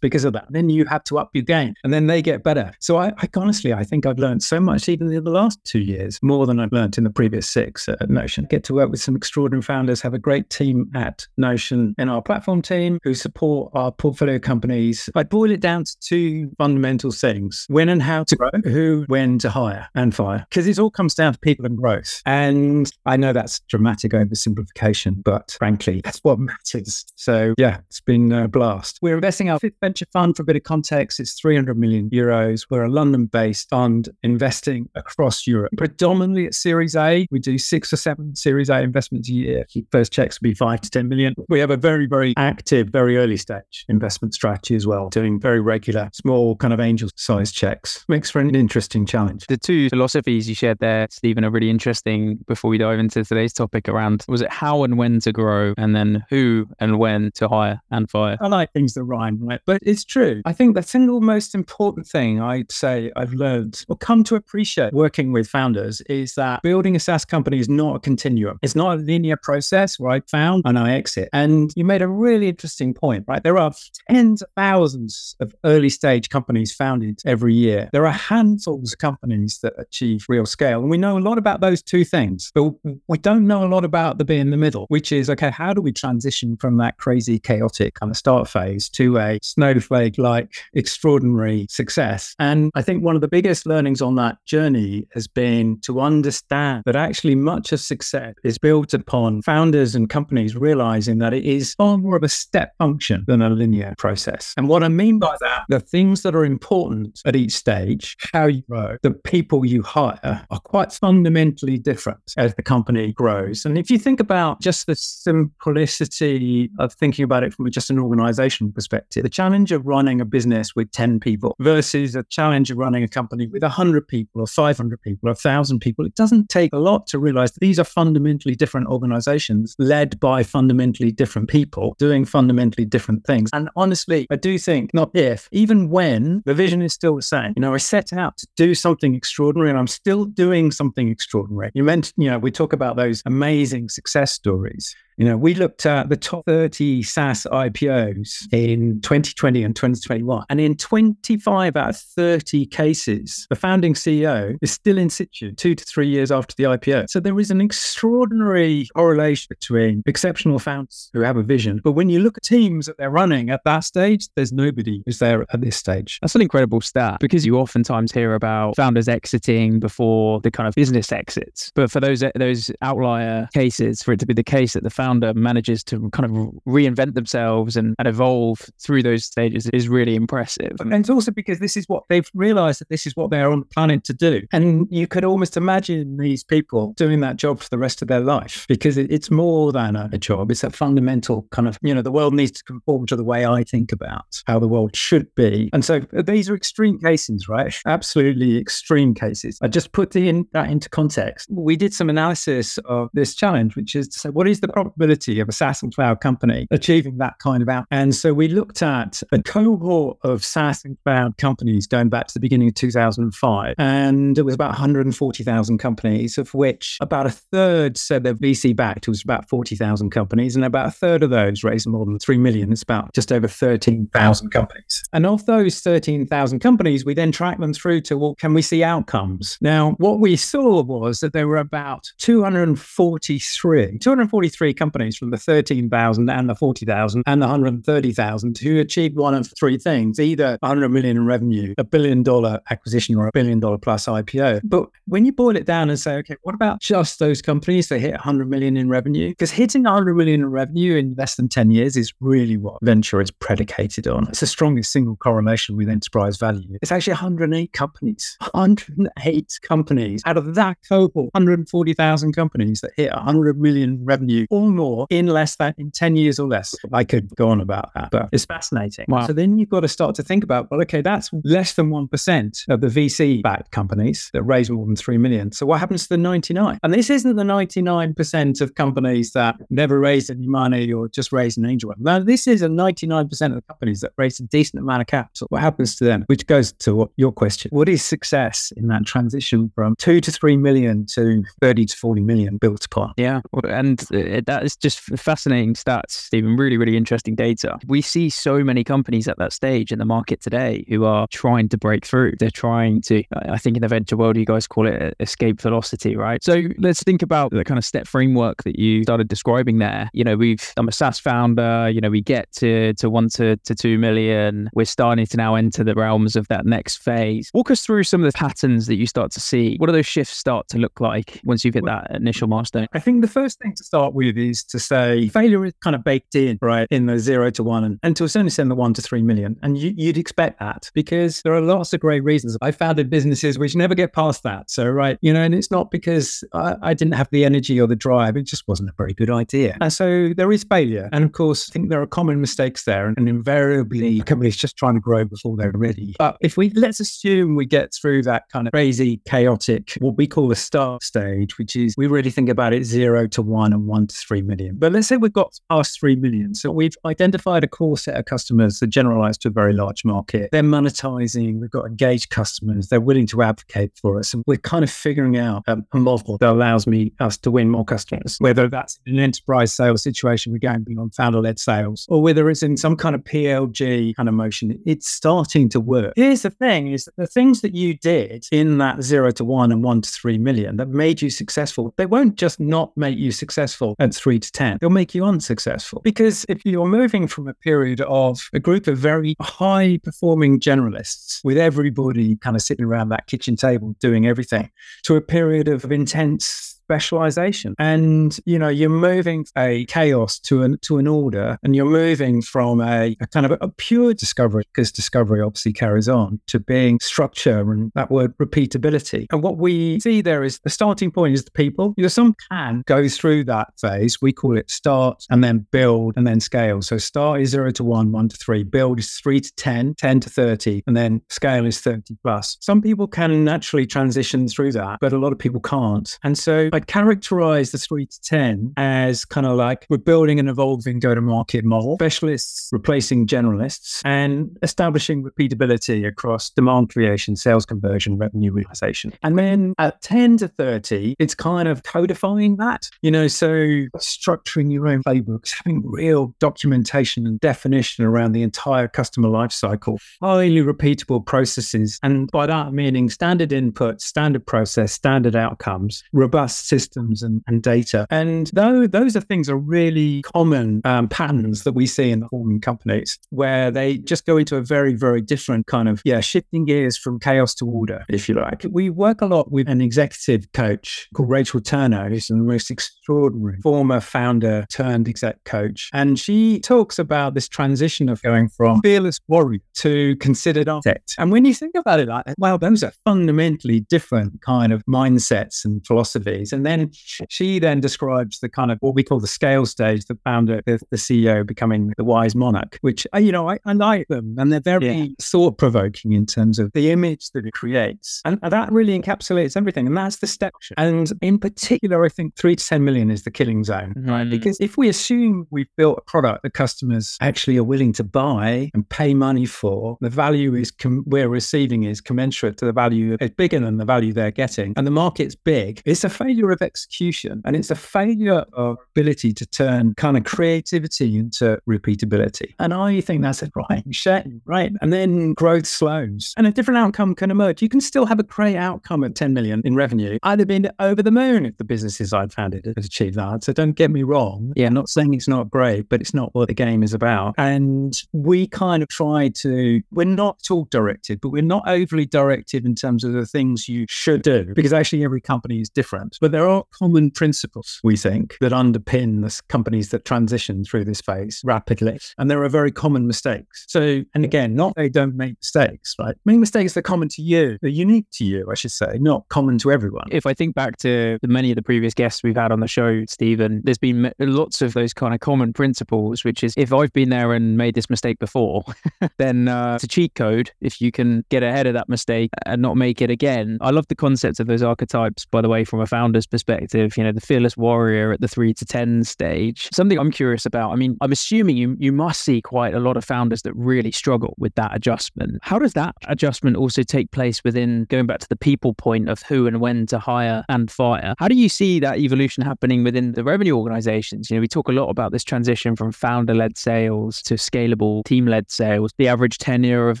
because 0.00 0.24
of 0.24 0.32
that. 0.32 0.46
Then 0.50 0.70
you 0.70 0.84
have 0.86 1.04
to 1.04 1.18
up 1.18 1.30
your 1.34 1.44
game 1.44 1.74
and 1.84 1.92
then 1.92 2.06
they 2.06 2.22
get 2.22 2.42
better. 2.42 2.72
So 2.80 2.98
I, 2.98 3.12
I 3.18 3.28
honestly, 3.36 3.72
I 3.72 3.84
think 3.84 4.06
I've 4.06 4.18
learned 4.18 4.42
so 4.42 4.60
much 4.60 4.88
even 4.88 5.12
in 5.12 5.24
the 5.24 5.30
last 5.30 5.62
two 5.64 5.80
years, 5.80 6.18
more 6.22 6.46
than 6.46 6.60
I've 6.60 6.72
learned 6.72 6.98
in 6.98 7.04
the 7.04 7.10
previous 7.10 7.48
six 7.48 7.88
at 7.88 8.08
Notion. 8.08 8.46
Get 8.48 8.64
to 8.64 8.74
work 8.74 8.90
with 8.90 9.00
some 9.00 9.16
extraordinary 9.16 9.62
founders, 9.62 10.00
have 10.00 10.14
a 10.14 10.18
great 10.18 10.50
team 10.50 10.90
at 10.94 11.26
Notion 11.36 11.94
in 11.98 12.08
our 12.08 12.22
platform 12.22 12.62
team 12.62 12.98
who 13.02 13.14
support 13.14 13.72
our 13.74 13.92
portfolio 13.92 14.38
companies. 14.38 15.08
I 15.14 15.22
boil 15.24 15.50
it 15.50 15.60
down 15.60 15.84
to 15.84 15.96
two 16.00 16.50
fundamental 16.58 17.10
things 17.10 17.66
when 17.68 17.88
and 17.88 18.02
how 18.02 18.24
to 18.24 18.36
grow, 18.36 18.50
who, 18.64 19.04
when 19.08 19.38
to 19.40 19.50
hire 19.50 19.88
and 19.94 20.14
fire, 20.14 20.46
because 20.48 20.66
it 20.66 20.78
all 20.78 20.90
comes 20.90 21.14
down 21.14 21.32
to 21.32 21.38
people 21.38 21.66
and 21.66 21.76
growth. 21.76 22.22
And 22.26 22.90
I 23.06 23.16
know 23.16 23.32
that's 23.32 23.60
dramatic 23.60 24.12
oversimplification, 24.12 25.22
but 25.22 25.56
frankly, 25.58 26.00
that's 26.04 26.20
what 26.20 26.38
matters. 26.38 27.04
So 27.16 27.54
yeah, 27.58 27.78
it's 27.88 28.00
been 28.00 28.32
a 28.32 28.48
blast. 28.48 28.98
We're 29.02 29.14
investing 29.14 29.47
our 29.48 29.58
fifth 29.58 29.76
venture 29.80 30.06
fund 30.12 30.36
for 30.36 30.42
a 30.42 30.44
bit 30.44 30.56
of 30.56 30.62
context. 30.62 31.20
It's 31.20 31.38
300 31.40 31.78
million 31.78 32.10
euros. 32.10 32.66
We're 32.70 32.84
a 32.84 32.90
London 32.90 33.26
based 33.26 33.68
fund 33.68 34.08
investing 34.22 34.88
across 34.94 35.46
Europe, 35.46 35.72
predominantly 35.76 36.46
at 36.46 36.54
Series 36.54 36.96
A. 36.96 37.26
We 37.30 37.38
do 37.38 37.58
six 37.58 37.92
or 37.92 37.96
seven 37.96 38.34
Series 38.36 38.68
A 38.70 38.80
investments 38.80 39.28
a 39.28 39.32
year. 39.32 39.66
First 39.90 40.12
checks 40.12 40.40
will 40.40 40.50
be 40.50 40.54
five 40.54 40.80
to 40.82 40.90
10 40.90 41.08
million. 41.08 41.34
We 41.48 41.60
have 41.60 41.70
a 41.70 41.76
very, 41.76 42.06
very 42.06 42.34
active, 42.36 42.88
very 42.88 43.16
early 43.16 43.36
stage 43.36 43.84
investment 43.88 44.34
strategy 44.34 44.74
as 44.74 44.86
well, 44.86 45.08
doing 45.08 45.40
very 45.40 45.60
regular, 45.60 46.10
small 46.12 46.56
kind 46.56 46.72
of 46.72 46.80
angel 46.80 47.08
size 47.16 47.52
checks. 47.52 48.04
Makes 48.08 48.30
for 48.30 48.40
an 48.40 48.54
interesting 48.54 49.06
challenge. 49.06 49.46
The 49.48 49.56
two 49.56 49.88
philosophies 49.88 50.48
you 50.48 50.54
shared 50.54 50.78
there, 50.78 51.06
Stephen, 51.10 51.44
are 51.44 51.50
really 51.50 51.70
interesting 51.70 52.38
before 52.46 52.70
we 52.70 52.78
dive 52.78 52.98
into 52.98 53.24
today's 53.24 53.52
topic 53.52 53.88
around 53.88 54.24
was 54.28 54.40
it 54.40 54.50
how 54.50 54.84
and 54.84 54.98
when 54.98 55.20
to 55.20 55.32
grow 55.32 55.74
and 55.76 55.94
then 55.94 56.24
who 56.30 56.66
and 56.78 56.98
when 56.98 57.30
to 57.34 57.48
hire 57.48 57.80
and 57.90 58.10
fire? 58.10 58.36
I 58.40 58.48
like 58.48 58.72
things 58.72 58.94
that 58.94 59.04
rhyme, 59.04 59.37
right? 59.42 59.60
But 59.66 59.80
it's 59.82 60.04
true. 60.04 60.42
I 60.44 60.52
think 60.52 60.74
the 60.74 60.82
single 60.82 61.20
most 61.20 61.54
important 61.54 62.06
thing 62.06 62.40
I'd 62.40 62.72
say 62.72 63.10
I've 63.16 63.32
learned 63.32 63.84
or 63.88 63.96
come 63.96 64.24
to 64.24 64.34
appreciate 64.34 64.92
working 64.92 65.32
with 65.32 65.48
founders 65.48 66.00
is 66.02 66.34
that 66.34 66.62
building 66.62 66.96
a 66.96 67.00
SaaS 67.00 67.24
company 67.24 67.58
is 67.58 67.68
not 67.68 67.96
a 67.96 68.00
continuum. 68.00 68.58
It's 68.62 68.76
not 68.76 68.98
a 68.98 69.00
linear 69.00 69.36
process 69.36 69.98
where 69.98 70.10
I 70.10 70.20
found 70.20 70.62
and 70.64 70.78
I 70.78 70.92
exit. 70.92 71.28
And 71.32 71.72
you 71.76 71.84
made 71.84 72.02
a 72.02 72.08
really 72.08 72.48
interesting 72.48 72.94
point, 72.94 73.24
right? 73.26 73.42
There 73.42 73.58
are 73.58 73.72
tens 74.08 74.42
of 74.42 74.48
thousands 74.56 75.36
of 75.40 75.54
early 75.64 75.88
stage 75.88 76.28
companies 76.28 76.72
founded 76.72 77.20
every 77.24 77.54
year. 77.54 77.88
There 77.92 78.06
are 78.06 78.12
handfuls 78.12 78.92
of 78.92 78.98
companies 78.98 79.58
that 79.62 79.74
achieve 79.78 80.26
real 80.28 80.46
scale. 80.46 80.80
And 80.80 80.90
we 80.90 80.98
know 80.98 81.18
a 81.18 81.20
lot 81.20 81.38
about 81.38 81.60
those 81.60 81.82
two 81.82 82.04
things, 82.04 82.50
but 82.54 82.72
we 83.08 83.18
don't 83.18 83.46
know 83.46 83.64
a 83.64 83.68
lot 83.68 83.84
about 83.84 84.18
the 84.18 84.24
bit 84.24 84.38
in 84.38 84.50
the 84.50 84.56
middle, 84.56 84.86
which 84.88 85.12
is 85.12 85.30
okay, 85.30 85.50
how 85.50 85.72
do 85.72 85.80
we 85.80 85.92
transition 85.92 86.56
from 86.56 86.76
that 86.78 86.98
crazy, 86.98 87.38
chaotic 87.38 87.94
kind 87.94 88.10
of 88.10 88.16
start 88.16 88.48
phase 88.48 88.88
to 88.90 89.18
a 89.18 89.27
snowflake 89.42 90.18
like 90.18 90.52
extraordinary 90.74 91.66
success? 91.68 92.34
And 92.38 92.70
I 92.74 92.82
think 92.82 93.04
one 93.04 93.14
of 93.14 93.20
the 93.20 93.28
biggest 93.28 93.66
learnings 93.66 94.00
on 94.00 94.14
that 94.16 94.38
journey 94.46 95.06
has 95.12 95.28
been 95.28 95.80
to 95.82 96.00
understand 96.00 96.82
that 96.86 96.96
actually 96.96 97.34
much 97.34 97.72
of 97.72 97.80
success 97.80 98.34
is 98.44 98.58
built 98.58 98.94
upon 98.94 99.42
founders 99.42 99.94
and 99.94 100.08
companies 100.08 100.56
realizing 100.56 101.18
that 101.18 101.34
it 101.34 101.44
is 101.44 101.74
far 101.74 101.98
more 101.98 102.16
of 102.16 102.22
a 102.22 102.28
step 102.28 102.72
function 102.78 103.24
than 103.26 103.42
a 103.42 103.50
linear 103.50 103.94
process. 103.98 104.54
And 104.56 104.68
what 104.68 104.82
I 104.82 104.88
mean 104.88 105.18
by 105.18 105.36
that, 105.40 105.64
the 105.68 105.80
things 105.80 106.22
that 106.22 106.34
are 106.34 106.44
important 106.44 107.20
at 107.26 107.36
each 107.36 107.52
stage, 107.52 108.16
how 108.32 108.46
you 108.46 108.62
grow, 108.68 108.96
the 109.02 109.10
people 109.10 109.64
you 109.64 109.82
hire 109.82 110.46
are 110.50 110.60
quite 110.60 110.92
fundamentally 110.92 111.78
different 111.78 112.20
as 112.36 112.54
the 112.54 112.62
company 112.62 113.12
grows. 113.12 113.64
And 113.64 113.78
if 113.78 113.90
you 113.90 113.98
think 113.98 114.20
about 114.20 114.60
just 114.60 114.86
the 114.86 114.94
simplicity 114.96 116.70
of 116.78 116.92
thinking 116.92 117.24
about 117.24 117.42
it 117.42 117.54
from 117.54 117.70
just 117.70 117.90
an 117.90 117.98
organizational 117.98 118.72
perspective, 118.72 119.17
the 119.22 119.28
challenge 119.28 119.72
of 119.72 119.86
running 119.86 120.20
a 120.20 120.24
business 120.24 120.74
with 120.74 120.90
10 120.92 121.20
people 121.20 121.56
versus 121.58 122.12
the 122.12 122.24
challenge 122.24 122.70
of 122.70 122.78
running 122.78 123.02
a 123.02 123.08
company 123.08 123.46
with 123.46 123.62
100 123.62 124.06
people 124.06 124.40
or 124.40 124.46
500 124.46 125.00
people 125.02 125.28
or 125.28 125.32
1,000 125.32 125.80
people, 125.80 126.04
it 126.04 126.14
doesn't 126.14 126.48
take 126.48 126.72
a 126.72 126.78
lot 126.78 127.06
to 127.08 127.18
realize 127.18 127.52
that 127.52 127.60
these 127.60 127.78
are 127.78 127.84
fundamentally 127.84 128.54
different 128.54 128.88
organizations 128.88 129.74
led 129.78 130.18
by 130.20 130.42
fundamentally 130.42 131.10
different 131.10 131.48
people 131.48 131.94
doing 131.98 132.24
fundamentally 132.24 132.84
different 132.84 133.24
things. 133.24 133.50
And 133.52 133.68
honestly, 133.76 134.26
I 134.30 134.36
do 134.36 134.58
think, 134.58 134.92
not 134.94 135.10
if, 135.14 135.48
even 135.52 135.90
when 135.90 136.42
the 136.46 136.54
vision 136.54 136.82
is 136.82 136.92
still 136.92 137.16
the 137.16 137.22
same. 137.22 137.52
You 137.56 137.60
know, 137.60 137.74
I 137.74 137.78
set 137.78 138.12
out 138.12 138.36
to 138.38 138.48
do 138.56 138.74
something 138.74 139.14
extraordinary 139.14 139.70
and 139.70 139.78
I'm 139.78 139.86
still 139.86 140.24
doing 140.24 140.70
something 140.70 141.08
extraordinary. 141.08 141.70
You 141.74 141.84
mentioned, 141.84 142.14
you 142.16 142.30
know, 142.30 142.38
we 142.38 142.50
talk 142.50 142.72
about 142.72 142.96
those 142.96 143.22
amazing 143.26 143.88
success 143.88 144.32
stories. 144.32 144.94
You 145.18 145.24
know, 145.24 145.36
we 145.36 145.54
looked 145.54 145.84
at 145.84 146.10
the 146.10 146.16
top 146.16 146.44
30 146.46 147.02
SaaS 147.02 147.44
IPOs 147.50 148.46
in 148.52 149.00
2020 149.00 149.64
and 149.64 149.74
2021. 149.74 150.44
And 150.48 150.60
in 150.60 150.76
25 150.76 151.76
out 151.76 151.90
of 151.90 151.96
30 151.96 152.66
cases, 152.66 153.44
the 153.50 153.56
founding 153.56 153.94
CEO 153.94 154.56
is 154.62 154.70
still 154.70 154.96
in 154.96 155.10
situ 155.10 155.50
two 155.56 155.74
to 155.74 155.84
three 155.84 156.06
years 156.06 156.30
after 156.30 156.54
the 156.56 156.62
IPO. 156.62 157.10
So 157.10 157.18
there 157.18 157.36
is 157.40 157.50
an 157.50 157.60
extraordinary 157.60 158.86
correlation 158.94 159.48
between 159.48 160.04
exceptional 160.06 160.60
founders 160.60 161.10
who 161.12 161.22
have 161.22 161.36
a 161.36 161.42
vision. 161.42 161.80
But 161.82 161.92
when 161.92 162.08
you 162.08 162.20
look 162.20 162.38
at 162.38 162.44
teams 162.44 162.86
that 162.86 162.96
they're 162.96 163.10
running 163.10 163.50
at 163.50 163.62
that 163.64 163.80
stage, 163.80 164.28
there's 164.36 164.52
nobody 164.52 165.02
who's 165.04 165.18
there 165.18 165.44
at 165.52 165.60
this 165.60 165.76
stage. 165.76 166.20
That's 166.22 166.36
an 166.36 166.42
incredible 166.42 166.80
stat 166.80 167.18
because 167.18 167.44
you 167.44 167.58
oftentimes 167.58 168.12
hear 168.12 168.34
about 168.34 168.76
founders 168.76 169.08
exiting 169.08 169.80
before 169.80 170.40
the 170.42 170.52
kind 170.52 170.68
of 170.68 170.76
business 170.76 171.10
exits. 171.10 171.72
But 171.74 171.90
for 171.90 171.98
those 171.98 172.22
those 172.36 172.70
outlier 172.82 173.48
cases, 173.52 174.00
for 174.00 174.12
it 174.12 174.20
to 174.20 174.26
be 174.26 174.34
the 174.34 174.44
case 174.44 174.74
that 174.74 174.84
the 174.84 174.90
founder 174.90 175.07
founder 175.08 175.32
manages 175.32 175.82
to 175.82 176.10
kind 176.10 176.26
of 176.26 176.32
reinvent 176.66 177.14
themselves 177.14 177.76
and, 177.76 177.94
and 177.98 178.06
evolve 178.06 178.60
through 178.78 179.02
those 179.02 179.24
stages 179.24 179.66
is 179.70 179.88
really 179.88 180.14
impressive. 180.14 180.76
And 180.80 180.92
it's 180.92 181.08
also 181.08 181.30
because 181.30 181.60
this 181.60 181.76
is 181.78 181.88
what 181.88 182.04
they've 182.10 182.30
realized 182.34 182.80
that 182.82 182.90
this 182.90 183.06
is 183.06 183.16
what 183.16 183.30
they're 183.30 183.50
on 183.50 183.60
the 183.60 183.66
planet 183.66 184.04
to 184.04 184.12
do. 184.12 184.42
And 184.52 184.86
you 184.90 185.06
could 185.06 185.24
almost 185.24 185.56
imagine 185.56 186.18
these 186.18 186.44
people 186.44 186.92
doing 186.96 187.20
that 187.20 187.36
job 187.36 187.60
for 187.60 187.68
the 187.70 187.78
rest 187.78 188.02
of 188.02 188.08
their 188.08 188.20
life 188.20 188.66
because 188.68 188.98
it, 188.98 189.10
it's 189.10 189.30
more 189.30 189.72
than 189.72 189.96
a, 189.96 190.18
job. 190.18 190.50
It's 190.50 190.64
a 190.64 190.70
fundamental 190.70 191.46
kind 191.52 191.68
of, 191.68 191.78
you 191.80 191.94
know, 191.94 192.02
the 192.02 192.10
world 192.10 192.34
needs 192.34 192.50
to 192.50 192.64
conform 192.64 193.06
to 193.06 193.14
the 193.14 193.22
way 193.22 193.46
I 193.46 193.62
think 193.62 193.92
about 193.92 194.42
how 194.46 194.58
the 194.58 194.66
world 194.66 194.96
should 194.96 195.32
be. 195.36 195.70
And 195.72 195.84
so 195.84 196.00
these 196.12 196.50
are 196.50 196.56
extreme 196.56 196.98
cases, 196.98 197.48
right? 197.48 197.72
Absolutely 197.86 198.58
extreme 198.58 199.14
cases. 199.14 199.58
I 199.62 199.68
just 199.68 199.92
put 199.92 200.16
in, 200.16 200.46
that 200.52 200.68
into 200.70 200.88
context. 200.90 201.48
We 201.50 201.76
did 201.76 201.94
some 201.94 202.10
analysis 202.10 202.78
of 202.78 203.10
this 203.14 203.34
challenge, 203.34 203.76
which 203.76 203.94
is 203.94 204.08
to 204.08 204.18
say, 204.18 204.28
what 204.30 204.48
is 204.48 204.60
the 204.60 204.68
probability 204.68 204.97
of 205.00 205.48
a 205.48 205.52
SaaS 205.52 205.82
and 205.82 205.94
cloud 205.94 206.20
company 206.20 206.66
achieving 206.70 207.18
that 207.18 207.38
kind 207.38 207.62
of 207.62 207.68
out. 207.68 207.86
And 207.90 208.14
so 208.14 208.32
we 208.34 208.48
looked 208.48 208.82
at 208.82 209.22
a 209.32 209.42
cohort 209.42 210.18
of 210.22 210.44
SaaS 210.44 210.84
and 210.84 210.96
cloud 211.04 211.38
companies 211.38 211.86
going 211.86 212.08
back 212.08 212.26
to 212.28 212.34
the 212.34 212.40
beginning 212.40 212.68
of 212.68 212.74
2005. 212.74 213.74
And 213.78 214.38
it 214.38 214.42
was 214.42 214.54
about 214.54 214.70
140,000 214.70 215.78
companies, 215.78 216.38
of 216.38 216.52
which 216.54 216.98
about 217.00 217.26
a 217.26 217.30
third 217.30 217.96
said 217.96 218.24
they're 218.24 218.34
VC 218.34 218.74
backed. 218.74 219.08
Was 219.08 219.22
about 219.22 219.48
40,000 219.48 220.10
companies. 220.10 220.56
And 220.56 220.64
about 220.64 220.88
a 220.88 220.90
third 220.90 221.22
of 221.22 221.30
those 221.30 221.64
raised 221.64 221.86
more 221.86 222.04
than 222.04 222.18
3 222.18 222.38
million. 222.38 222.72
It's 222.72 222.82
about 222.82 223.12
just 223.14 223.32
over 223.32 223.48
13,000 223.48 224.50
companies. 224.50 225.02
And 225.12 225.26
of 225.26 225.46
those 225.46 225.80
13,000 225.80 226.58
companies, 226.60 227.04
we 227.04 227.14
then 227.14 227.32
tracked 227.32 227.60
them 227.60 227.72
through 227.72 228.02
to, 228.02 228.18
well, 228.18 228.34
can 228.34 228.54
we 228.54 228.62
see 228.62 228.82
outcomes? 228.84 229.56
Now, 229.60 229.92
what 229.98 230.20
we 230.20 230.36
saw 230.36 230.82
was 230.82 231.20
that 231.20 231.32
there 231.32 231.48
were 231.48 231.56
about 231.56 232.12
243, 232.18 233.98
243 233.98 234.74
companies 234.74 234.87
companies 234.88 235.18
from 235.18 235.30
the 235.30 235.36
13,000 235.36 236.30
and 236.30 236.48
the 236.48 236.54
40,000 236.54 237.22
and 237.26 237.42
the 237.42 237.46
130,000 237.46 238.56
who 238.56 238.80
achieved 238.80 239.16
one 239.16 239.34
of 239.34 239.52
three 239.58 239.76
things 239.76 240.18
either 240.18 240.56
100 240.62 240.88
million 240.88 241.18
in 241.18 241.26
revenue, 241.26 241.74
a 241.76 241.84
billion 241.84 242.22
dollar 242.22 242.58
acquisition, 242.70 243.14
or 243.16 243.26
a 243.26 243.30
billion 243.32 243.60
dollar 243.60 243.76
plus 243.76 244.06
IPO. 244.06 244.62
But 244.64 244.88
when 245.04 245.26
you 245.26 245.32
boil 245.32 245.56
it 245.56 245.66
down 245.66 245.90
and 245.90 246.00
say, 246.00 246.14
okay, 246.16 246.36
what 246.42 246.54
about 246.54 246.80
just 246.80 247.18
those 247.18 247.42
companies 247.42 247.88
that 247.88 247.98
hit 247.98 248.12
100 248.12 248.48
million 248.48 248.78
in 248.78 248.88
revenue? 248.88 249.28
Because 249.28 249.50
hitting 249.50 249.82
100 249.82 250.14
million 250.14 250.40
in 250.40 250.50
revenue 250.50 250.96
in 250.96 251.14
less 251.18 251.34
than 251.34 251.48
10 251.48 251.70
years 251.70 251.96
is 251.96 252.14
really 252.20 252.56
what 252.56 252.78
venture 252.82 253.20
is 253.20 253.30
predicated 253.30 254.06
on. 254.06 254.26
It's 254.28 254.40
the 254.40 254.46
strongest 254.46 254.90
single 254.90 255.16
correlation 255.16 255.76
with 255.76 255.90
enterprise 255.90 256.38
value. 256.38 256.78
It's 256.80 256.92
actually 256.92 257.12
108 257.12 257.74
companies, 257.74 258.38
108 258.52 259.58
companies 259.62 260.22
out 260.24 260.38
of 260.38 260.54
that 260.54 260.78
cohort, 260.88 261.30
140,000 261.34 262.32
companies 262.32 262.80
that 262.80 262.92
hit 262.96 263.12
100 263.12 263.60
million 263.60 264.02
revenue 264.02 264.46
almost 264.50 264.77
more 264.78 265.06
in 265.10 265.26
less 265.26 265.56
than 265.56 265.74
in 265.76 265.90
10 265.90 266.16
years 266.16 266.38
or 266.38 266.48
less. 266.48 266.74
I 266.92 267.04
could 267.04 267.34
go 267.36 267.48
on 267.48 267.60
about 267.60 267.92
that, 267.94 268.10
but 268.10 268.28
it's 268.32 268.44
fascinating. 268.44 269.06
Wow. 269.08 269.26
So 269.26 269.32
then 269.32 269.58
you've 269.58 269.68
got 269.68 269.80
to 269.80 269.88
start 269.88 270.14
to 270.16 270.22
think 270.22 270.42
about, 270.42 270.70
well, 270.70 270.80
okay, 270.82 271.02
that's 271.02 271.30
less 271.44 271.74
than 271.74 271.90
1% 271.90 272.68
of 272.68 272.80
the 272.80 272.86
VC 272.86 273.42
backed 273.42 273.70
companies 273.72 274.30
that 274.32 274.42
raise 274.42 274.70
more 274.70 274.86
than 274.86 274.96
3 274.96 275.18
million. 275.18 275.52
So 275.52 275.66
what 275.66 275.80
happens 275.80 276.04
to 276.04 276.08
the 276.10 276.16
99? 276.16 276.78
And 276.82 276.94
this 276.94 277.10
isn't 277.10 277.36
the 277.36 277.42
99% 277.42 278.60
of 278.60 278.74
companies 278.74 279.32
that 279.32 279.56
never 279.70 279.98
raised 279.98 280.30
any 280.30 280.46
money 280.46 280.92
or 280.92 281.08
just 281.08 281.32
raised 281.32 281.58
an 281.58 281.66
angel. 281.66 281.92
Now, 281.98 282.20
this 282.20 282.46
is 282.46 282.62
a 282.62 282.68
99% 282.68 283.30
of 283.46 283.54
the 283.54 283.62
companies 283.62 284.00
that 284.00 284.12
raised 284.16 284.40
a 284.40 284.44
decent 284.44 284.82
amount 284.82 285.02
of 285.02 285.06
capital. 285.06 285.48
What 285.50 285.60
happens 285.60 285.96
to 285.96 286.04
them? 286.04 286.24
Which 286.26 286.46
goes 286.46 286.72
to 286.72 286.94
what, 286.94 287.10
your 287.16 287.32
question. 287.32 287.70
What 287.72 287.88
is 287.88 288.04
success 288.04 288.72
in 288.76 288.88
that 288.88 289.04
transition 289.06 289.70
from 289.74 289.96
2 289.96 290.20
to 290.20 290.30
3 290.30 290.56
million 290.56 291.06
to 291.14 291.44
30 291.60 291.86
to 291.86 291.96
40 291.96 292.20
million 292.22 292.56
built 292.58 292.84
upon? 292.84 293.14
Yeah. 293.16 293.40
And 293.64 294.00
uh, 294.02 294.40
that 294.46 294.57
that 294.58 294.64
is 294.64 294.76
just 294.76 294.98
fascinating 295.00 295.74
stats, 295.74 296.10
Stephen. 296.10 296.56
Really, 296.56 296.76
really 296.76 296.96
interesting 296.96 297.36
data. 297.36 297.78
We 297.86 298.02
see 298.02 298.28
so 298.28 298.64
many 298.64 298.82
companies 298.82 299.28
at 299.28 299.38
that 299.38 299.52
stage 299.52 299.92
in 299.92 300.00
the 300.00 300.04
market 300.04 300.40
today 300.40 300.84
who 300.88 301.04
are 301.04 301.28
trying 301.30 301.68
to 301.68 301.78
break 301.78 302.04
through. 302.04 302.32
They're 302.40 302.50
trying 302.50 303.02
to, 303.02 303.22
I 303.48 303.58
think 303.58 303.76
in 303.76 303.82
the 303.82 303.88
venture 303.88 304.16
world, 304.16 304.36
you 304.36 304.44
guys 304.44 304.66
call 304.66 304.88
it 304.88 305.00
uh, 305.00 305.10
escape 305.20 305.60
velocity, 305.60 306.16
right? 306.16 306.42
So 306.42 306.64
let's 306.78 307.04
think 307.04 307.22
about 307.22 307.52
the 307.52 307.64
kind 307.64 307.78
of 307.78 307.84
step 307.84 308.08
framework 308.08 308.64
that 308.64 308.80
you 308.80 309.04
started 309.04 309.28
describing 309.28 309.78
there. 309.78 310.10
You 310.12 310.24
know, 310.24 310.36
we've, 310.36 310.72
I'm 310.76 310.88
a 310.88 310.92
SaaS 310.92 311.20
founder, 311.20 311.88
you 311.88 312.00
know, 312.00 312.10
we 312.10 312.20
get 312.20 312.50
to, 312.54 312.94
to 312.94 313.08
one 313.08 313.28
to, 313.34 313.56
to 313.58 313.74
two 313.76 313.96
million. 313.96 314.70
We're 314.74 314.86
starting 314.86 315.26
to 315.26 315.36
now 315.36 315.54
enter 315.54 315.84
the 315.84 315.94
realms 315.94 316.34
of 316.34 316.48
that 316.48 316.66
next 316.66 316.96
phase. 316.96 317.50
Walk 317.54 317.70
us 317.70 317.82
through 317.82 318.04
some 318.04 318.24
of 318.24 318.32
the 318.32 318.36
patterns 318.36 318.86
that 318.86 318.96
you 318.96 319.06
start 319.06 319.30
to 319.32 319.40
see. 319.40 319.76
What 319.76 319.86
do 319.86 319.92
those 319.92 320.06
shifts 320.06 320.36
start 320.36 320.66
to 320.68 320.78
look 320.78 321.00
like 321.00 321.40
once 321.44 321.64
you've 321.64 321.74
hit 321.74 321.84
that 321.84 322.10
initial 322.10 322.48
milestone? 322.48 322.88
I 322.92 322.98
think 322.98 323.20
the 323.20 323.28
first 323.28 323.60
thing 323.60 323.74
to 323.76 323.84
start 323.84 324.14
with 324.14 324.36
is 324.36 324.47
to 324.54 324.78
say 324.78 325.28
failure 325.28 325.64
is 325.64 325.72
kind 325.82 325.96
of 325.96 326.04
baked 326.04 326.34
in, 326.34 326.58
right, 326.60 326.86
in 326.90 327.06
the 327.06 327.18
zero 327.18 327.50
to 327.50 327.62
one 327.62 327.84
and, 327.84 327.98
and 328.02 328.16
to 328.16 328.24
a 328.24 328.28
certain 328.28 328.46
extent 328.46 328.68
the 328.68 328.74
one 328.74 328.94
to 328.94 329.02
three 329.02 329.22
million. 329.22 329.56
And 329.62 329.78
you, 329.78 329.94
you'd 329.96 330.18
expect 330.18 330.60
that 330.60 330.90
because 330.94 331.42
there 331.42 331.54
are 331.54 331.60
lots 331.60 331.92
of 331.92 332.00
great 332.00 332.24
reasons. 332.24 332.56
I 332.62 332.70
founded 332.70 333.10
businesses 333.10 333.58
which 333.58 333.76
never 333.76 333.94
get 333.94 334.12
past 334.12 334.42
that. 334.42 334.70
So, 334.70 334.88
right, 334.88 335.18
you 335.20 335.32
know, 335.32 335.42
and 335.42 335.54
it's 335.54 335.70
not 335.70 335.90
because 335.90 336.44
I, 336.52 336.76
I 336.82 336.94
didn't 336.94 337.14
have 337.14 337.28
the 337.30 337.44
energy 337.44 337.80
or 337.80 337.86
the 337.86 337.96
drive, 337.96 338.36
it 338.36 338.42
just 338.42 338.66
wasn't 338.66 338.90
a 338.90 338.94
very 338.96 339.14
good 339.14 339.30
idea. 339.30 339.76
And 339.80 339.92
so 339.92 340.32
there 340.36 340.50
is 340.52 340.64
failure. 340.64 341.08
And 341.12 341.24
of 341.24 341.32
course, 341.32 341.70
I 341.70 341.72
think 341.72 341.90
there 341.90 342.02
are 342.02 342.06
common 342.06 342.40
mistakes 342.40 342.84
there. 342.84 343.06
And, 343.06 343.18
and 343.18 343.28
invariably, 343.28 344.20
companies 344.22 344.56
just 344.56 344.76
trying 344.76 344.94
to 344.94 345.00
grow 345.00 345.24
before 345.24 345.56
they're 345.56 345.72
ready. 345.74 346.14
But 346.18 346.36
if 346.40 346.56
we 346.56 346.70
let's 346.70 347.00
assume 347.00 347.56
we 347.56 347.66
get 347.66 347.92
through 347.94 348.22
that 348.22 348.48
kind 348.50 348.66
of 348.66 348.72
crazy, 348.72 349.20
chaotic, 349.28 349.96
what 350.00 350.16
we 350.16 350.26
call 350.26 350.48
the 350.48 350.56
start 350.56 351.02
stage, 351.02 351.58
which 351.58 351.76
is 351.76 351.94
we 351.96 352.06
really 352.06 352.30
think 352.30 352.48
about 352.48 352.72
it 352.72 352.84
zero 352.84 353.26
to 353.28 353.42
one 353.42 353.72
and 353.72 353.86
one 353.86 354.06
to 354.06 354.16
three 354.16 354.37
million. 354.42 354.76
But 354.76 354.92
let's 354.92 355.08
say 355.08 355.16
we've 355.16 355.32
got 355.32 355.58
past 355.70 355.98
three 355.98 356.16
million. 356.16 356.54
So 356.54 356.70
we've 356.70 356.96
identified 357.04 357.64
a 357.64 357.68
core 357.68 357.98
set 357.98 358.16
of 358.16 358.24
customers 358.24 358.80
that 358.80 358.88
generalize 358.88 359.38
to 359.38 359.48
a 359.48 359.50
very 359.50 359.72
large 359.72 360.04
market. 360.04 360.50
They're 360.52 360.62
monetizing, 360.62 361.60
we've 361.60 361.70
got 361.70 361.86
engaged 361.86 362.30
customers, 362.30 362.88
they're 362.88 363.00
willing 363.00 363.26
to 363.28 363.42
advocate 363.42 363.92
for 364.00 364.18
us. 364.18 364.34
And 364.34 364.42
we're 364.46 364.56
kind 364.56 364.84
of 364.84 364.90
figuring 364.90 365.36
out 365.36 365.64
um, 365.66 365.86
a 365.92 365.98
model 365.98 366.38
that 366.38 366.48
allows 366.48 366.86
me 366.86 367.12
us 367.20 367.36
to 367.38 367.50
win 367.50 367.70
more 367.70 367.84
customers, 367.84 368.36
whether 368.38 368.68
that's 368.68 368.98
an 369.06 369.18
enterprise 369.18 369.72
sales 369.72 370.02
situation, 370.02 370.52
we're 370.52 370.58
going 370.58 370.84
beyond 370.84 371.14
founder 371.14 371.40
led 371.40 371.58
sales, 371.58 372.06
or 372.08 372.22
whether 372.22 372.48
it's 372.50 372.62
in 372.62 372.76
some 372.76 372.96
kind 372.96 373.14
of 373.14 373.22
PLG 373.22 374.14
kind 374.16 374.28
of 374.28 374.34
motion. 374.34 374.78
It's 374.86 375.08
starting 375.08 375.68
to 375.70 375.80
work. 375.80 376.12
Here's 376.16 376.42
the 376.42 376.50
thing 376.50 376.88
is 376.88 377.08
the 377.16 377.26
things 377.26 377.60
that 377.62 377.74
you 377.74 377.94
did 377.94 378.46
in 378.50 378.78
that 378.78 379.02
zero 379.02 379.30
to 379.32 379.44
one 379.44 379.72
and 379.72 379.82
one 379.82 380.02
to 380.02 380.10
three 380.10 380.38
million 380.38 380.76
that 380.76 380.88
made 380.88 381.22
you 381.22 381.30
successful, 381.30 381.94
they 381.96 382.06
won't 382.06 382.36
just 382.36 382.60
not 382.60 382.96
make 382.96 383.18
you 383.18 383.32
successful 383.32 383.94
at 383.98 384.14
three 384.14 384.27
to 384.36 384.52
10. 384.52 384.78
They'll 384.80 384.90
make 384.90 385.14
you 385.14 385.24
unsuccessful. 385.24 386.02
Because 386.02 386.44
if 386.48 386.60
you're 386.66 386.88
moving 386.88 387.28
from 387.28 387.48
a 387.48 387.54
period 387.54 388.00
of 388.02 388.40
a 388.52 388.60
group 388.60 388.86
of 388.86 388.98
very 388.98 389.36
high 389.40 389.98
performing 390.02 390.60
generalists 390.60 391.40
with 391.44 391.56
everybody 391.56 392.36
kind 392.36 392.56
of 392.56 392.62
sitting 392.62 392.84
around 392.84 393.08
that 393.10 393.26
kitchen 393.28 393.56
table 393.56 393.94
doing 394.00 394.26
everything 394.26 394.70
to 395.04 395.16
a 395.16 395.20
period 395.20 395.68
of 395.68 395.90
intense 395.90 396.77
specialization. 396.88 397.74
And, 397.78 398.38
you 398.46 398.58
know, 398.58 398.68
you're 398.68 398.88
moving 398.88 399.44
a 399.56 399.84
chaos 399.86 400.38
to 400.40 400.62
an, 400.62 400.78
to 400.82 400.96
an 400.96 401.06
order 401.06 401.58
and 401.62 401.76
you're 401.76 401.84
moving 401.84 402.40
from 402.40 402.80
a, 402.80 403.14
a 403.20 403.26
kind 403.26 403.44
of 403.44 403.52
a, 403.52 403.58
a 403.60 403.68
pure 403.68 404.14
discovery, 404.14 404.64
because 404.72 404.90
discovery 404.90 405.42
obviously 405.42 405.74
carries 405.74 406.08
on, 406.08 406.40
to 406.46 406.58
being 406.58 406.98
structure 407.00 407.70
and 407.72 407.92
that 407.94 408.10
word 408.10 408.36
repeatability. 408.38 409.26
And 409.30 409.42
what 409.42 409.58
we 409.58 410.00
see 410.00 410.22
there 410.22 410.44
is 410.44 410.60
the 410.60 410.70
starting 410.70 411.10
point 411.10 411.34
is 411.34 411.44
the 411.44 411.50
people. 411.50 411.92
You 411.98 412.02
know, 412.02 412.08
some 412.08 412.34
can 412.50 412.82
go 412.86 413.06
through 413.06 413.44
that 413.44 413.68
phase. 413.78 414.22
We 414.22 414.32
call 414.32 414.56
it 414.56 414.70
start 414.70 415.26
and 415.28 415.44
then 415.44 415.66
build 415.70 416.14
and 416.16 416.26
then 416.26 416.40
scale. 416.40 416.80
So 416.80 416.96
start 416.96 417.42
is 417.42 417.50
zero 417.50 417.70
to 417.72 417.84
one, 417.84 418.12
one 418.12 418.30
to 418.30 418.36
three. 418.36 418.62
Build 418.62 418.98
is 418.98 419.12
three 419.12 419.40
to 419.40 419.52
10, 419.56 419.94
10 419.96 420.20
to 420.20 420.30
30, 420.30 420.84
and 420.86 420.96
then 420.96 421.20
scale 421.28 421.66
is 421.66 421.80
30 421.80 422.16
plus. 422.22 422.56
Some 422.60 422.80
people 422.80 423.06
can 423.06 423.44
naturally 423.44 423.86
transition 423.86 424.48
through 424.48 424.72
that, 424.72 424.98
but 425.00 425.12
a 425.12 425.18
lot 425.18 425.32
of 425.32 425.38
people 425.38 425.60
can't. 425.60 426.18
And 426.22 426.38
so 426.38 426.70
I'd 426.78 426.86
characterize 426.86 427.72
the 427.72 427.78
three 427.78 428.06
to 428.06 428.20
10 428.20 428.74
as 428.76 429.24
kind 429.24 429.48
of 429.48 429.56
like 429.56 429.84
we're 429.90 429.96
building 429.96 430.38
an 430.38 430.46
evolving 430.46 431.00
go 431.00 431.12
to 431.12 431.20
market 431.20 431.64
model, 431.64 431.96
specialists 431.96 432.68
replacing 432.70 433.26
generalists, 433.26 434.00
and 434.04 434.56
establishing 434.62 435.24
repeatability 435.24 436.06
across 436.06 436.50
demand 436.50 436.90
creation, 436.90 437.34
sales 437.34 437.66
conversion, 437.66 438.16
revenue 438.16 438.52
realization. 438.52 439.12
And 439.24 439.36
then 439.36 439.74
at 439.78 440.00
10 440.02 440.36
to 440.36 440.46
30, 440.46 441.16
it's 441.18 441.34
kind 441.34 441.66
of 441.66 441.82
codifying 441.82 442.58
that, 442.58 442.88
you 443.02 443.10
know, 443.10 443.26
so 443.26 443.48
structuring 443.96 444.70
your 444.70 444.86
own 444.86 445.02
playbooks, 445.02 445.54
having 445.56 445.82
real 445.84 446.32
documentation 446.38 447.26
and 447.26 447.40
definition 447.40 448.04
around 448.04 448.30
the 448.32 448.42
entire 448.42 448.86
customer 448.86 449.28
lifecycle, 449.28 449.98
highly 450.22 450.62
repeatable 450.62 451.26
processes. 451.26 451.98
And 452.04 452.30
by 452.30 452.46
that 452.46 452.72
meaning 452.72 453.10
standard 453.10 453.52
input, 453.52 454.00
standard 454.00 454.46
process, 454.46 454.92
standard 454.92 455.34
outcomes, 455.34 456.04
robust 456.12 456.67
systems 456.68 457.22
and, 457.22 457.42
and 457.46 457.62
data. 457.62 458.06
And 458.10 458.50
though 458.52 458.86
those 458.86 459.16
are 459.16 459.20
things 459.20 459.48
are 459.48 459.56
really 459.56 460.22
common 460.22 460.80
um, 460.84 461.08
patterns 461.08 461.64
that 461.64 461.72
we 461.72 461.86
see 461.86 462.10
in 462.10 462.20
the 462.20 462.28
forming 462.28 462.60
companies 462.60 463.18
where 463.30 463.70
they 463.70 463.98
just 463.98 464.26
go 464.26 464.36
into 464.36 464.56
a 464.56 464.62
very, 464.62 464.94
very 464.94 465.20
different 465.20 465.66
kind 465.66 465.88
of, 465.88 466.02
yeah, 466.04 466.20
shifting 466.20 466.64
gears 466.64 466.96
from 466.96 467.18
chaos 467.18 467.54
to 467.56 467.66
order, 467.66 468.04
if 468.08 468.28
you 468.28 468.34
like. 468.34 468.64
We 468.70 468.90
work 468.90 469.20
a 469.20 469.26
lot 469.26 469.50
with 469.50 469.68
an 469.68 469.80
executive 469.80 470.52
coach 470.52 471.08
called 471.14 471.30
Rachel 471.30 471.60
Turner, 471.60 472.08
who's 472.08 472.26
the 472.26 472.36
most 472.36 472.70
extraordinary 472.70 473.58
former 473.62 474.00
founder 474.00 474.64
turned 474.72 475.08
exec 475.08 475.42
coach. 475.44 475.90
And 475.92 476.18
she 476.18 476.60
talks 476.60 476.98
about 476.98 477.34
this 477.34 477.48
transition 477.48 478.08
of 478.08 478.22
going 478.22 478.48
from 478.48 478.80
fearless 478.82 479.18
warrior 479.28 479.60
to 479.76 480.16
considered 480.16 480.68
architect. 480.68 481.14
And 481.18 481.32
when 481.32 481.44
you 481.44 481.54
think 481.54 481.74
about 481.76 482.00
it, 482.00 482.08
like, 482.08 482.24
wow, 482.38 482.56
those 482.56 482.82
are 482.82 482.92
fundamentally 483.04 483.80
different 483.80 484.42
kind 484.42 484.72
of 484.72 484.84
mindsets 484.86 485.64
and 485.64 485.84
philosophies. 485.86 486.52
Then 486.64 486.90
she 487.28 487.58
then 487.58 487.80
describes 487.80 488.40
the 488.40 488.48
kind 488.48 488.70
of 488.70 488.78
what 488.80 488.94
we 488.94 489.02
call 489.02 489.20
the 489.20 489.26
scale 489.26 489.66
stage, 489.66 490.06
the 490.06 490.18
founder, 490.24 490.62
the, 490.66 490.80
the 490.90 490.96
CEO 490.96 491.46
becoming 491.46 491.92
the 491.96 492.04
wise 492.04 492.34
monarch, 492.34 492.78
which, 492.80 493.06
uh, 493.14 493.18
you 493.18 493.32
know, 493.32 493.48
I, 493.48 493.58
I 493.64 493.72
like 493.72 494.08
them 494.08 494.36
and 494.38 494.52
they're 494.52 494.60
very 494.60 494.86
yeah. 494.86 495.06
thought 495.20 495.58
provoking 495.58 496.12
in 496.12 496.26
terms 496.26 496.58
of 496.58 496.70
the 496.74 496.90
image 496.90 497.30
that 497.32 497.46
it 497.46 497.52
creates. 497.52 498.20
And 498.24 498.38
that 498.42 498.72
really 498.72 498.98
encapsulates 498.98 499.56
everything. 499.56 499.86
And 499.86 499.96
that's 499.96 500.16
the 500.16 500.26
step. 500.26 500.52
And 500.76 501.12
in 501.22 501.38
particular, 501.38 502.04
I 502.04 502.08
think 502.08 502.36
three 502.36 502.56
to 502.56 502.64
10 502.64 502.84
million 502.84 503.10
is 503.10 503.22
the 503.22 503.30
killing 503.30 503.64
zone, 503.64 503.94
right? 503.96 504.28
Because 504.28 504.58
if 504.60 504.76
we 504.76 504.88
assume 504.88 505.46
we've 505.50 505.68
built 505.76 505.98
a 505.98 506.02
product 506.02 506.42
that 506.42 506.54
customers 506.54 507.16
actually 507.20 507.56
are 507.56 507.64
willing 507.64 507.92
to 507.94 508.04
buy 508.04 508.70
and 508.74 508.88
pay 508.88 509.14
money 509.14 509.46
for, 509.46 509.98
the 510.00 510.10
value 510.10 510.54
is 510.54 510.70
com- 510.70 511.04
we're 511.06 511.28
receiving 511.28 511.84
is 511.84 512.00
commensurate 512.00 512.56
to 512.58 512.64
the 512.64 512.72
value, 512.72 513.16
it's 513.20 513.34
bigger 513.34 513.60
than 513.60 513.76
the 513.76 513.84
value 513.84 514.12
they're 514.12 514.30
getting, 514.30 514.74
and 514.76 514.86
the 514.86 514.90
market's 514.90 515.34
big, 515.34 515.82
it's 515.84 516.04
a 516.04 516.08
failure 516.08 516.47
of 516.50 516.62
execution. 516.62 517.42
And 517.44 517.56
it's 517.56 517.70
a 517.70 517.74
failure 517.74 518.44
of 518.52 518.76
ability 518.96 519.32
to 519.34 519.46
turn 519.46 519.94
kind 519.94 520.16
of 520.16 520.24
creativity 520.24 521.16
into 521.16 521.58
repeatability. 521.68 522.54
And 522.58 522.74
I 522.74 523.00
think 523.00 523.22
that's 523.22 523.42
a 523.42 523.50
right 523.54 523.84
shame, 523.90 524.42
right? 524.44 524.72
And 524.80 524.92
then 524.92 525.32
growth 525.34 525.66
slows 525.66 526.34
and 526.36 526.46
a 526.46 526.50
different 526.50 526.78
outcome 526.78 527.14
can 527.14 527.30
emerge. 527.30 527.62
You 527.62 527.68
can 527.68 527.80
still 527.80 528.06
have 528.06 528.18
a 528.18 528.22
great 528.22 528.56
outcome 528.56 529.04
at 529.04 529.14
10 529.14 529.32
million 529.32 529.62
in 529.64 529.74
revenue. 529.74 530.18
I'd 530.22 530.38
have 530.38 530.48
been 530.48 530.70
over 530.78 531.02
the 531.02 531.10
moon 531.10 531.46
if 531.46 531.56
the 531.56 531.64
businesses 531.64 532.12
I'd 532.12 532.32
founded 532.32 532.66
had 532.66 532.78
achieved 532.78 533.16
that. 533.16 533.44
So 533.44 533.52
don't 533.52 533.72
get 533.72 533.90
me 533.90 534.02
wrong. 534.02 534.52
Yeah, 534.56 534.66
I'm 534.66 534.74
not 534.74 534.88
saying 534.88 535.14
it's 535.14 535.28
not 535.28 535.50
great, 535.50 535.88
but 535.88 536.00
it's 536.00 536.14
not 536.14 536.34
what 536.34 536.48
the 536.48 536.54
game 536.54 536.82
is 536.82 536.94
about. 536.94 537.34
And 537.38 538.00
we 538.12 538.46
kind 538.46 538.82
of 538.82 538.88
try 538.88 539.30
to, 539.36 539.82
we're 539.90 540.04
not 540.04 540.42
talk 540.42 540.70
directed, 540.70 541.20
but 541.20 541.30
we're 541.30 541.42
not 541.42 541.68
overly 541.68 542.06
directed 542.06 542.64
in 542.64 542.74
terms 542.74 543.04
of 543.04 543.12
the 543.12 543.26
things 543.26 543.68
you 543.68 543.86
should 543.88 544.22
do 544.22 544.52
because 544.54 544.72
actually 544.72 545.04
every 545.04 545.20
company 545.20 545.60
is 545.60 545.68
different. 545.68 546.18
But 546.20 546.32
there 546.38 546.48
are 546.48 546.62
common 546.70 547.10
principles, 547.10 547.80
we 547.82 547.96
think, 547.96 548.36
that 548.40 548.52
underpin 548.52 549.22
the 549.22 549.42
companies 549.48 549.88
that 549.88 550.04
transition 550.04 550.62
through 550.62 550.84
this 550.84 551.00
phase 551.00 551.40
rapidly. 551.44 551.98
And 552.16 552.30
there 552.30 552.40
are 552.44 552.48
very 552.48 552.70
common 552.70 553.08
mistakes. 553.08 553.64
So, 553.66 554.04
and 554.14 554.24
again, 554.24 554.54
not 554.54 554.74
they 554.76 554.88
don't 554.88 555.16
make 555.16 555.34
mistakes, 555.40 555.96
right? 555.98 556.14
Make 556.24 556.38
mistakes 556.38 556.74
that 556.74 556.80
are 556.80 556.82
common 556.82 557.08
to 557.08 557.22
you, 557.22 557.58
they're 557.60 557.70
unique 557.70 558.06
to 558.12 558.24
you, 558.24 558.46
I 558.48 558.54
should 558.54 558.70
say, 558.70 558.98
not 559.00 559.28
common 559.30 559.58
to 559.58 559.72
everyone. 559.72 560.06
If 560.12 560.26
I 560.26 560.34
think 560.34 560.54
back 560.54 560.76
to 560.78 561.18
many 561.24 561.50
of 561.50 561.56
the 561.56 561.62
previous 561.62 561.92
guests 561.92 562.22
we've 562.22 562.36
had 562.36 562.52
on 562.52 562.60
the 562.60 562.68
show, 562.68 563.04
Stephen, 563.08 563.60
there's 563.64 563.76
been 563.76 564.12
lots 564.20 564.62
of 564.62 564.74
those 564.74 564.94
kind 564.94 565.14
of 565.14 565.18
common 565.18 565.52
principles, 565.52 566.22
which 566.22 566.44
is 566.44 566.54
if 566.56 566.72
I've 566.72 566.92
been 566.92 567.08
there 567.08 567.32
and 567.32 567.56
made 567.56 567.74
this 567.74 567.90
mistake 567.90 568.20
before, 568.20 568.62
then 569.18 569.48
uh, 569.48 569.74
it's 569.74 569.82
a 569.82 569.88
cheat 569.88 570.14
code 570.14 570.52
if 570.60 570.80
you 570.80 570.92
can 570.92 571.24
get 571.30 571.42
ahead 571.42 571.66
of 571.66 571.74
that 571.74 571.88
mistake 571.88 572.30
and 572.46 572.62
not 572.62 572.76
make 572.76 573.02
it 573.02 573.10
again. 573.10 573.58
I 573.60 573.70
love 573.70 573.88
the 573.88 573.96
concept 573.96 574.38
of 574.38 574.46
those 574.46 574.62
archetypes, 574.62 575.24
by 575.24 575.40
the 575.40 575.48
way, 575.48 575.64
from 575.64 575.80
a 575.80 575.86
founder 575.86 576.17
perspective, 576.26 576.96
you 576.96 577.04
know, 577.04 577.12
the 577.12 577.20
fearless 577.20 577.56
warrior 577.56 578.12
at 578.12 578.20
the 578.20 578.28
three 578.28 578.54
to 578.54 578.64
10 578.64 579.04
stage. 579.04 579.68
Something 579.72 579.98
I'm 579.98 580.10
curious 580.10 580.46
about. 580.46 580.72
I 580.72 580.76
mean, 580.76 580.96
I'm 581.00 581.12
assuming 581.12 581.56
you, 581.56 581.76
you 581.78 581.92
must 581.92 582.22
see 582.22 582.40
quite 582.40 582.74
a 582.74 582.80
lot 582.80 582.96
of 582.96 583.04
founders 583.04 583.42
that 583.42 583.54
really 583.54 583.90
struggle 583.90 584.34
with 584.38 584.54
that 584.54 584.74
adjustment. 584.74 585.38
How 585.42 585.58
does 585.58 585.72
that 585.74 585.94
adjustment 586.06 586.56
also 586.56 586.82
take 586.82 587.10
place 587.10 587.42
within 587.44 587.84
going 587.84 588.06
back 588.06 588.20
to 588.20 588.28
the 588.28 588.36
people 588.36 588.74
point 588.74 589.08
of 589.08 589.22
who 589.22 589.46
and 589.46 589.60
when 589.60 589.86
to 589.86 589.98
hire 589.98 590.44
and 590.48 590.70
fire? 590.70 591.14
How 591.18 591.28
do 591.28 591.34
you 591.34 591.48
see 591.48 591.80
that 591.80 591.98
evolution 591.98 592.44
happening 592.44 592.84
within 592.84 593.12
the 593.12 593.24
revenue 593.24 593.56
organizations? 593.56 594.30
You 594.30 594.36
know, 594.36 594.40
we 594.40 594.48
talk 594.48 594.68
a 594.68 594.72
lot 594.72 594.88
about 594.88 595.12
this 595.12 595.24
transition 595.24 595.76
from 595.76 595.92
founder 595.92 596.34
led 596.34 596.58
sales 596.58 597.22
to 597.22 597.34
scalable 597.34 598.04
team 598.04 598.26
led 598.26 598.50
sales. 598.50 598.92
The 598.98 599.08
average 599.08 599.38
tenure 599.38 599.88
of 599.88 600.00